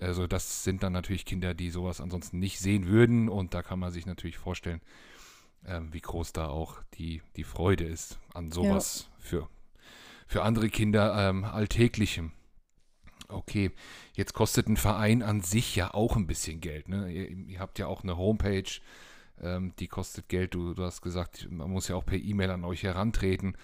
also 0.00 0.26
das 0.26 0.64
sind 0.64 0.82
dann 0.82 0.92
natürlich 0.92 1.24
Kinder, 1.24 1.54
die 1.54 1.70
sowas 1.70 2.00
ansonsten 2.00 2.38
nicht 2.38 2.58
sehen 2.60 2.86
würden 2.86 3.28
und 3.28 3.54
da 3.54 3.62
kann 3.62 3.78
man 3.78 3.92
sich 3.92 4.06
natürlich 4.06 4.38
vorstellen, 4.38 4.80
ähm, 5.66 5.92
wie 5.92 6.00
groß 6.00 6.32
da 6.32 6.48
auch 6.48 6.82
die, 6.94 7.22
die 7.36 7.44
Freude 7.44 7.84
ist 7.84 8.18
an 8.32 8.50
sowas 8.50 9.08
ja. 9.08 9.16
für, 9.18 9.48
für 10.26 10.42
andere 10.42 10.68
Kinder 10.68 11.28
ähm, 11.28 11.44
Alltäglichem. 11.44 12.32
Okay, 13.34 13.70
jetzt 14.14 14.34
kostet 14.34 14.68
ein 14.68 14.76
Verein 14.76 15.22
an 15.22 15.40
sich 15.40 15.76
ja 15.76 15.92
auch 15.92 16.16
ein 16.16 16.26
bisschen 16.26 16.60
Geld. 16.60 16.88
Ne? 16.88 17.10
Ihr, 17.10 17.30
ihr 17.30 17.58
habt 17.60 17.78
ja 17.78 17.86
auch 17.86 18.02
eine 18.02 18.16
Homepage, 18.16 18.80
Ähm, 19.42 19.72
die 19.80 19.88
kostet 19.88 20.28
Geld. 20.28 20.54
Du, 20.54 20.74
du, 20.74 20.84
hast 20.84 21.02
gesagt, 21.02 21.48
man 21.50 21.68
muss 21.70 21.88
ja 21.88 21.96
auch 21.96 22.06
per 22.06 22.18
E-Mail 22.18 22.50
an 22.50 22.64
euch 22.64 22.84
herantreten. 22.84 23.56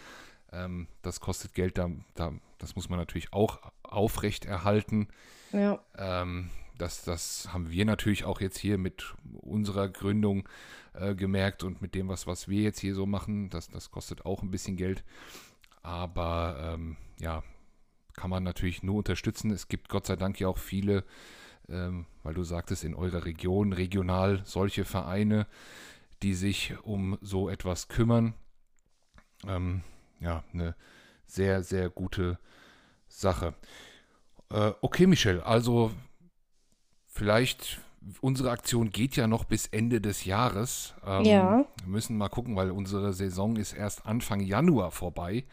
Ähm, 0.53 0.89
das 1.03 1.21
kostet 1.21 1.55
Geld, 1.55 1.79
da, 1.79 1.91
da, 2.15 2.33
das 2.59 2.75
muss 2.75 2.89
man 2.89 2.99
natürlich 2.99 3.33
auch 3.33 3.61
aufrecht 3.83 4.45
erhalten. 4.45 5.09
Ja. 5.53 5.81
Ähm, 5.97 6.51
das, 6.77 7.05
das 7.05 7.53
haben 7.53 7.71
wir 7.71 7.85
natürlich 7.85 8.25
auch 8.25 8.41
jetzt 8.41 8.59
hier 8.59 8.79
mit 8.79 9.15
unserer 9.33 9.89
Gründung 9.89 10.49
äh, 10.95 11.15
gemerkt 11.15 11.63
und 11.63 11.83
mit 11.83 11.95
dem, 11.95 12.09
was, 12.09 12.27
was 12.27 12.49
wir 12.49 12.63
jetzt 12.63 12.81
hier 12.81 12.95
so 12.95 13.07
machen. 13.07 13.51
Das, 13.51 13.69
das 13.69 13.91
kostet 13.91 14.25
auch 14.25 14.43
ein 14.43 14.51
bisschen 14.51 14.77
Geld. 14.77 15.05
Aber 15.83 16.75
ähm, 16.75 16.97
ja, 17.19 17.43
kann 18.15 18.31
man 18.31 18.43
natürlich 18.43 18.83
nur 18.83 18.97
unterstützen. 18.97 19.51
Es 19.51 19.69
gibt 19.69 19.89
Gott 19.89 20.07
sei 20.07 20.17
Dank 20.17 20.39
ja 20.41 20.49
auch 20.49 20.59
viele, 20.59 21.05
ähm, 21.69 22.07
weil 22.23 22.35
du 22.35 22.43
sagtest, 22.43 22.85
in 22.85 22.95
eurer 22.95 23.25
Region, 23.25 23.73
regional 23.73 24.43
solche 24.45 24.85
Vereine, 24.85 25.47
die 26.23 26.35
sich 26.35 26.75
um 26.83 27.19
so 27.21 27.49
etwas 27.49 27.89
kümmern. 27.89 28.35
Ähm, 29.47 29.83
ja, 30.21 30.45
eine 30.53 30.75
sehr, 31.27 31.63
sehr 31.63 31.89
gute 31.89 32.39
Sache. 33.09 33.55
Äh, 34.51 34.73
okay, 34.81 35.07
Michel, 35.07 35.41
also 35.41 35.93
vielleicht 37.07 37.81
unsere 38.21 38.51
Aktion 38.51 38.91
geht 38.91 39.17
ja 39.17 39.27
noch 39.27 39.45
bis 39.45 39.67
Ende 39.67 40.01
des 40.01 40.25
Jahres. 40.25 40.95
Ähm, 41.07 41.25
ja. 41.25 41.65
Wir 41.83 41.87
müssen 41.87 42.17
mal 42.17 42.29
gucken, 42.29 42.57
weil 42.57 42.71
unsere 42.71 43.13
Saison 43.13 43.57
ist 43.57 43.73
erst 43.73 44.07
Anfang 44.07 44.41
Januar 44.41 44.91
vorbei. 44.91 45.45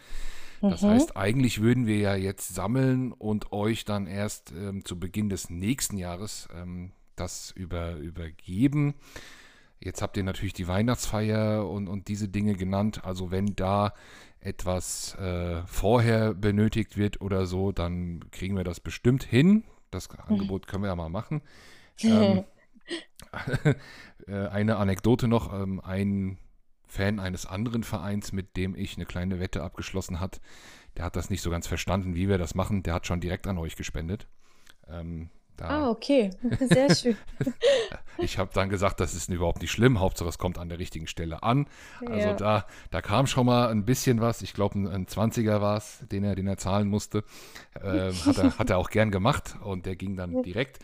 Das 0.61 0.81
mhm. 0.81 0.89
heißt, 0.89 1.17
eigentlich 1.17 1.61
würden 1.61 1.85
wir 1.85 1.97
ja 1.97 2.15
jetzt 2.15 2.53
sammeln 2.53 3.11
und 3.11 3.51
euch 3.51 3.85
dann 3.85 4.07
erst 4.07 4.51
ähm, 4.51 4.83
zu 4.85 4.99
Beginn 4.99 5.29
des 5.29 5.49
nächsten 5.49 5.97
Jahres 5.97 6.47
ähm, 6.55 6.91
das 7.15 7.51
über, 7.51 7.95
übergeben. 7.95 8.95
Jetzt 9.79 10.01
habt 10.01 10.17
ihr 10.17 10.23
natürlich 10.23 10.53
die 10.53 10.67
Weihnachtsfeier 10.67 11.67
und, 11.69 11.87
und 11.87 12.07
diese 12.07 12.27
Dinge 12.27 12.55
genannt. 12.55 13.01
Also 13.03 13.29
wenn 13.29 13.55
da 13.55 13.93
etwas 14.39 15.15
äh, 15.15 15.61
vorher 15.65 16.33
benötigt 16.33 16.97
wird 16.97 17.21
oder 17.21 17.45
so, 17.45 17.71
dann 17.71 18.21
kriegen 18.31 18.55
wir 18.55 18.63
das 18.63 18.79
bestimmt 18.79 19.23
hin. 19.23 19.63
Das 19.91 20.09
mhm. 20.09 20.19
Angebot 20.27 20.67
können 20.67 20.83
wir 20.83 20.89
ja 20.89 20.95
mal 20.95 21.09
machen. 21.09 21.41
Ähm, 22.01 22.43
äh, 24.27 24.47
eine 24.47 24.77
Anekdote 24.77 25.27
noch. 25.27 25.53
Ähm, 25.53 25.79
ein 25.81 26.37
Fan 26.87 27.19
eines 27.19 27.45
anderen 27.45 27.83
Vereins, 27.83 28.31
mit 28.31 28.57
dem 28.57 28.75
ich 28.75 28.95
eine 28.95 29.05
kleine 29.05 29.39
Wette 29.39 29.63
abgeschlossen 29.63 30.19
hat, 30.19 30.39
der 30.97 31.05
hat 31.05 31.15
das 31.15 31.29
nicht 31.29 31.41
so 31.41 31.49
ganz 31.49 31.67
verstanden, 31.67 32.15
wie 32.15 32.27
wir 32.27 32.37
das 32.37 32.55
machen. 32.55 32.83
Der 32.83 32.95
hat 32.95 33.05
schon 33.05 33.21
direkt 33.21 33.45
an 33.47 33.57
euch 33.57 33.75
gespendet. 33.75 34.27
Ähm, 34.89 35.29
ah, 35.61 35.89
okay. 35.89 36.31
Sehr 36.59 36.95
schön. 36.95 37.17
ich 38.17 38.39
habe 38.39 38.49
dann 38.53 38.69
gesagt, 38.69 38.99
das 38.99 39.13
ist 39.13 39.29
überhaupt 39.29 39.61
nicht 39.61 39.71
schlimm. 39.71 39.99
Hauptsache, 39.99 40.29
es 40.29 40.39
kommt 40.39 40.57
an 40.57 40.69
der 40.69 40.79
richtigen 40.79 41.07
Stelle 41.07 41.43
an. 41.43 41.67
Also 42.05 42.29
ja. 42.29 42.33
da, 42.33 42.65
da 42.89 43.01
kam 43.01 43.27
schon 43.27 43.45
mal 43.45 43.69
ein 43.69 43.85
bisschen 43.85 44.21
was. 44.21 44.41
Ich 44.41 44.53
glaube, 44.53 44.79
ein, 44.79 44.87
ein 44.87 45.05
20er 45.05 45.61
war 45.61 45.77
es, 45.77 45.99
den 46.11 46.23
er, 46.23 46.35
den 46.35 46.47
er 46.47 46.57
zahlen 46.57 46.89
musste. 46.89 47.23
Äh, 47.75 48.11
hat, 48.11 48.37
er, 48.37 48.57
hat 48.57 48.69
er 48.69 48.77
auch 48.77 48.89
gern 48.89 49.11
gemacht 49.11 49.55
und 49.61 49.85
der 49.85 49.95
ging 49.95 50.15
dann 50.15 50.41
direkt. 50.43 50.79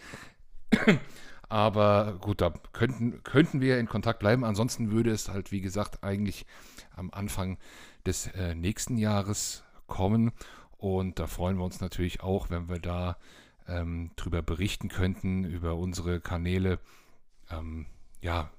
Aber 1.49 2.17
gut, 2.21 2.41
da 2.41 2.53
könnten, 2.71 3.23
könnten 3.23 3.61
wir 3.61 3.79
in 3.79 3.87
Kontakt 3.87 4.19
bleiben. 4.19 4.43
Ansonsten 4.43 4.91
würde 4.91 5.11
es 5.11 5.29
halt, 5.29 5.51
wie 5.51 5.61
gesagt, 5.61 6.03
eigentlich 6.03 6.45
am 6.95 7.11
Anfang 7.11 7.57
des 8.05 8.27
äh, 8.27 8.55
nächsten 8.55 8.97
Jahres 8.97 9.63
kommen. 9.87 10.31
Und 10.77 11.19
da 11.19 11.27
freuen 11.27 11.57
wir 11.57 11.63
uns 11.63 11.79
natürlich 11.79 12.21
auch, 12.21 12.49
wenn 12.49 12.69
wir 12.69 12.79
da 12.79 13.17
ähm, 13.67 14.11
drüber 14.15 14.41
berichten 14.41 14.89
könnten, 14.89 15.43
über 15.43 15.75
unsere 15.75 16.19
Kanäle. 16.19 16.79
Ähm, 17.49 17.85
ja, 18.21 18.49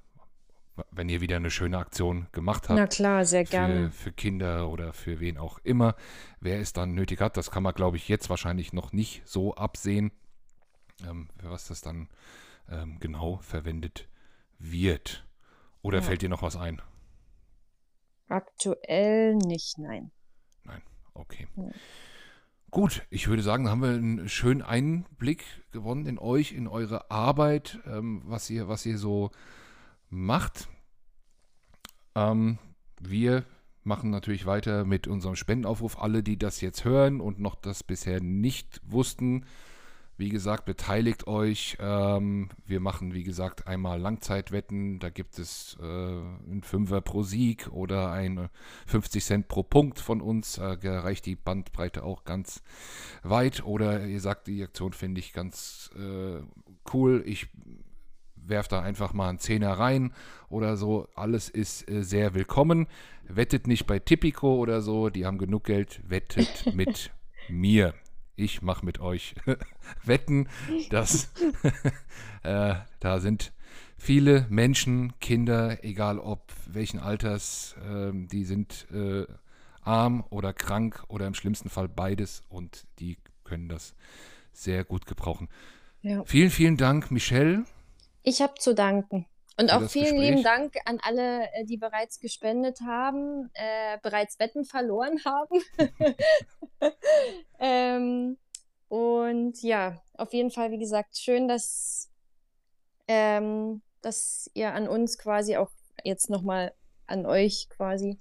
wenn 0.90 1.08
ihr 1.08 1.20
wieder 1.20 1.36
eine 1.36 1.50
schöne 1.50 1.78
Aktion 1.78 2.26
gemacht 2.32 2.68
habt. 2.68 2.78
Na 2.78 2.86
klar, 2.86 3.24
sehr 3.24 3.44
gerne. 3.44 3.90
Für, 3.90 4.04
für, 4.04 4.12
Kinder 4.12 4.68
oder 4.68 4.92
für 4.92 5.20
wen 5.20 5.38
auch 5.38 5.58
immer, 5.62 5.94
wer 6.40 6.60
es 6.60 6.72
dann 6.72 6.94
nötig 6.94 7.20
hat. 7.20 7.36
Das 7.36 7.50
kann 7.50 7.62
man, 7.62 7.74
glaube 7.74 7.96
ich, 7.96 8.08
jetzt 8.08 8.28
wahrscheinlich 8.28 8.72
noch 8.72 8.92
nicht 8.92 9.22
so 9.24 9.54
absehen, 9.54 10.10
ähm, 11.08 11.28
für 11.38 11.50
was 11.50 11.68
das 11.68 11.80
dann 11.80 12.08
ähm, 12.68 12.98
genau 13.00 13.38
verwendet 13.38 14.08
wird. 14.58 15.26
Oder 15.82 15.98
ja. 15.98 16.04
fällt 16.04 16.22
dir 16.22 16.28
noch 16.28 16.42
was 16.42 16.56
ein? 16.56 16.80
Aktuell 18.28 19.36
nicht, 19.36 19.78
nein. 19.78 20.10
Nein, 20.64 20.82
okay. 21.12 21.46
Ja. 21.56 21.70
Gut, 22.70 23.06
ich 23.08 23.28
würde 23.28 23.42
sagen, 23.42 23.64
da 23.64 23.70
haben 23.70 23.82
wir 23.82 23.90
einen 23.90 24.28
schönen 24.28 24.62
Einblick 24.62 25.44
gewonnen 25.70 26.06
in 26.06 26.18
euch, 26.18 26.50
in 26.50 26.66
eure 26.66 27.08
Arbeit, 27.10 27.78
ähm, 27.86 28.22
was, 28.24 28.50
ihr, 28.50 28.66
was 28.66 28.84
ihr 28.84 28.98
so 28.98 29.30
macht. 30.10 30.68
Ähm, 32.16 32.58
wir 33.00 33.44
machen 33.84 34.10
natürlich 34.10 34.46
weiter 34.46 34.84
mit 34.84 35.06
unserem 35.06 35.36
Spendenaufruf. 35.36 36.00
Alle, 36.00 36.22
die 36.22 36.38
das 36.38 36.60
jetzt 36.60 36.84
hören 36.84 37.20
und 37.20 37.38
noch 37.38 37.54
das 37.54 37.84
bisher 37.84 38.20
nicht 38.20 38.80
wussten, 38.84 39.44
wie 40.16 40.28
gesagt, 40.28 40.64
beteiligt 40.64 41.26
euch. 41.26 41.76
Ähm, 41.80 42.48
wir 42.66 42.80
machen, 42.80 43.14
wie 43.14 43.24
gesagt, 43.24 43.66
einmal 43.66 43.98
Langzeitwetten. 43.98 45.00
Da 45.00 45.10
gibt 45.10 45.38
es 45.38 45.76
äh, 45.80 45.84
einen 45.84 46.62
Fünfer 46.62 47.00
pro 47.00 47.22
Sieg 47.22 47.68
oder 47.72 48.12
ein 48.12 48.48
50 48.86 49.24
Cent 49.24 49.48
pro 49.48 49.62
Punkt 49.62 49.98
von 49.98 50.20
uns. 50.20 50.58
Äh, 50.58 50.76
reicht 50.84 51.26
die 51.26 51.34
Bandbreite 51.34 52.04
auch 52.04 52.24
ganz 52.24 52.62
weit. 53.22 53.64
Oder 53.64 54.06
ihr 54.06 54.20
sagt, 54.20 54.46
die 54.46 54.62
Aktion 54.62 54.92
finde 54.92 55.18
ich 55.18 55.32
ganz 55.32 55.90
äh, 55.96 56.40
cool. 56.92 57.22
Ich 57.26 57.48
werfe 58.36 58.68
da 58.68 58.82
einfach 58.82 59.14
mal 59.14 59.28
einen 59.28 59.38
Zehner 59.38 59.72
rein 59.72 60.12
oder 60.48 60.76
so. 60.76 61.08
Alles 61.16 61.48
ist 61.48 61.90
äh, 61.90 62.04
sehr 62.04 62.34
willkommen. 62.34 62.86
Wettet 63.26 63.66
nicht 63.66 63.86
bei 63.86 63.98
Tipico 63.98 64.56
oder 64.56 64.80
so. 64.80 65.10
Die 65.10 65.26
haben 65.26 65.38
genug 65.38 65.64
Geld. 65.64 66.00
Wettet 66.08 66.72
mit 66.74 67.10
mir 67.48 67.94
ich 68.36 68.62
mache 68.62 68.84
mit 68.84 69.00
euch 69.00 69.34
Wetten, 70.04 70.48
dass 70.90 71.30
äh, 72.42 72.74
da 73.00 73.20
sind 73.20 73.52
viele 73.96 74.46
Menschen, 74.48 75.18
Kinder, 75.20 75.84
egal 75.84 76.18
ob 76.18 76.52
welchen 76.66 76.98
Alters, 77.00 77.76
äh, 77.88 78.12
die 78.12 78.44
sind 78.44 78.86
äh, 78.92 79.26
arm 79.82 80.24
oder 80.30 80.52
krank 80.52 81.04
oder 81.08 81.26
im 81.26 81.34
schlimmsten 81.34 81.68
Fall 81.68 81.88
beides 81.88 82.42
und 82.48 82.86
die 82.98 83.18
können 83.44 83.68
das 83.68 83.94
sehr 84.52 84.84
gut 84.84 85.06
gebrauchen. 85.06 85.48
Ja. 86.02 86.24
Vielen, 86.24 86.50
vielen 86.50 86.76
Dank, 86.76 87.10
Michelle. 87.10 87.64
Ich 88.22 88.40
habe 88.40 88.54
zu 88.58 88.74
danken. 88.74 89.26
Und 89.56 89.72
auch 89.72 89.88
vielen 89.88 90.16
Gespräch. 90.16 90.30
lieben 90.30 90.42
Dank 90.42 90.74
an 90.84 90.98
alle, 91.02 91.44
äh, 91.52 91.64
die 91.64 91.76
bereits 91.76 92.18
gespendet 92.18 92.80
haben, 92.80 93.50
äh, 93.54 93.98
bereits 94.02 94.38
Wetten 94.40 94.64
verloren 94.64 95.20
haben. 95.24 95.62
ähm, 97.60 98.36
und 98.88 99.62
ja, 99.62 100.02
auf 100.14 100.32
jeden 100.32 100.50
Fall, 100.50 100.72
wie 100.72 100.78
gesagt, 100.78 101.16
schön, 101.16 101.46
dass, 101.46 102.10
ähm, 103.06 103.82
dass 104.02 104.50
ihr 104.54 104.72
an 104.72 104.88
uns 104.88 105.18
quasi 105.18 105.56
auch 105.56 105.70
jetzt 106.02 106.30
nochmal 106.30 106.74
an 107.06 107.24
euch 107.24 107.68
quasi, 107.68 108.18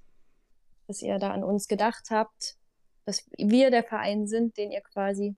dass 0.87 1.01
ihr 1.01 1.17
da 1.17 1.31
an 1.31 1.43
uns 1.43 1.67
gedacht 1.67 2.11
habt, 2.11 2.57
dass 3.05 3.27
wir 3.37 3.71
der 3.71 3.83
Verein 3.83 4.27
sind, 4.27 4.57
den 4.57 4.71
ihr 4.71 4.81
quasi 4.81 5.35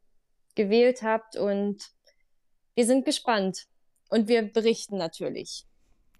gewählt 0.55 1.03
habt. 1.03 1.37
Und 1.37 1.91
wir 2.73 2.85
sind 2.85 3.05
gespannt. 3.05 3.67
Und 4.09 4.27
wir 4.27 4.43
berichten 4.43 4.97
natürlich. 4.97 5.65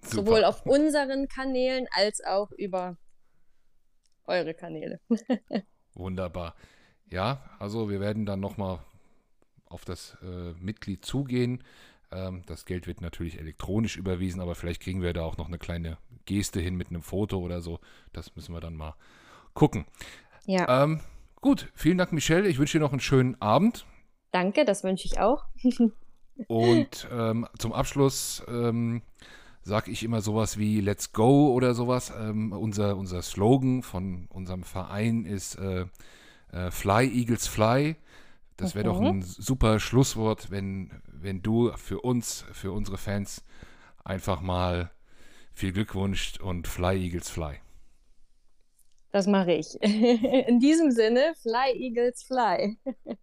Super. 0.06 0.26
Sowohl 0.26 0.44
auf 0.44 0.66
unseren 0.66 1.28
Kanälen 1.28 1.88
als 1.92 2.24
auch 2.24 2.52
über 2.52 2.98
eure 4.26 4.54
Kanäle. 4.54 5.00
Wunderbar. 5.94 6.56
Ja, 7.10 7.44
also 7.60 7.90
wir 7.90 8.00
werden 8.00 8.26
dann 8.26 8.40
nochmal 8.40 8.80
auf 9.66 9.86
das 9.86 10.18
äh, 10.22 10.54
Mitglied 10.60 11.06
zugehen. 11.06 11.64
Ähm, 12.12 12.44
das 12.46 12.66
Geld 12.66 12.88
wird 12.88 13.02
natürlich 13.02 13.40
elektronisch 13.40 13.98
überwiesen, 13.98 14.42
aber 14.42 14.56
vielleicht 14.56 14.82
kriegen 14.82 15.02
wir 15.02 15.14
da 15.14 15.24
auch 15.24 15.38
noch 15.38 15.48
eine 15.48 15.58
kleine 15.58 15.98
Geste 16.26 16.60
hin 16.60 16.76
mit 16.76 16.90
einem 16.90 17.02
Foto 17.02 17.40
oder 17.40 17.62
so. 17.62 17.80
Das 18.14 18.36
müssen 18.36 18.54
wir 18.54 18.62
dann 18.62 18.76
mal 18.76 18.96
gucken. 19.54 19.86
Ja. 20.46 20.84
Ähm, 20.84 21.02
gut, 21.42 21.72
vielen 21.74 21.98
Dank, 21.98 22.12
Michelle. 22.12 22.48
Ich 22.48 22.58
wünsche 22.58 22.78
dir 22.78 22.84
noch 22.84 22.92
einen 22.92 23.00
schönen 23.00 23.40
Abend. 23.42 23.86
Danke, 24.32 24.66
das 24.66 24.84
wünsche 24.84 25.06
ich 25.06 25.20
auch. 25.20 25.46
Und 26.48 27.08
ähm, 27.12 27.48
zum 27.58 27.72
Abschluss 27.72 28.44
ähm, 28.48 29.02
sage 29.66 29.90
ich 29.90 30.04
immer 30.04 30.22
sowas 30.22 30.60
wie 30.60 30.80
Let's 30.80 31.12
Go 31.12 31.52
oder 31.52 31.74
sowas. 31.74 32.14
Ähm, 32.18 32.52
unser, 32.52 32.96
unser 32.96 33.24
Slogan 33.24 33.82
von 33.82 34.28
unserem 34.30 34.64
Verein 34.64 35.26
ist 35.26 35.56
äh, 35.56 35.88
äh, 36.52 36.70
Fly 36.70 37.08
Eagles 37.08 37.48
Fly. 37.48 37.96
Das 38.58 38.76
wäre 38.76 38.92
okay. 38.92 39.00
doch 39.00 39.10
ein 39.10 39.22
super 39.24 39.80
Schlusswort, 39.80 40.52
wenn, 40.52 40.92
wenn 41.08 41.42
du 41.42 41.72
für 41.76 42.00
uns, 42.02 42.46
für 42.54 42.72
unsere 42.72 42.98
Fans 42.98 43.44
einfach 44.04 44.40
mal 44.40 44.92
viel 45.52 45.74
Glück 45.74 45.96
wünscht 45.96 46.40
und 46.40 46.68
Fly 46.68 47.04
Eagles 47.04 47.30
Fly. 47.30 47.56
Das 49.12 49.26
mache 49.26 49.54
ich. 49.54 49.82
In 49.82 50.60
diesem 50.60 50.92
Sinne, 50.92 51.34
Fly 51.42 51.74
Eagles 51.74 52.22
Fly. 52.22 52.78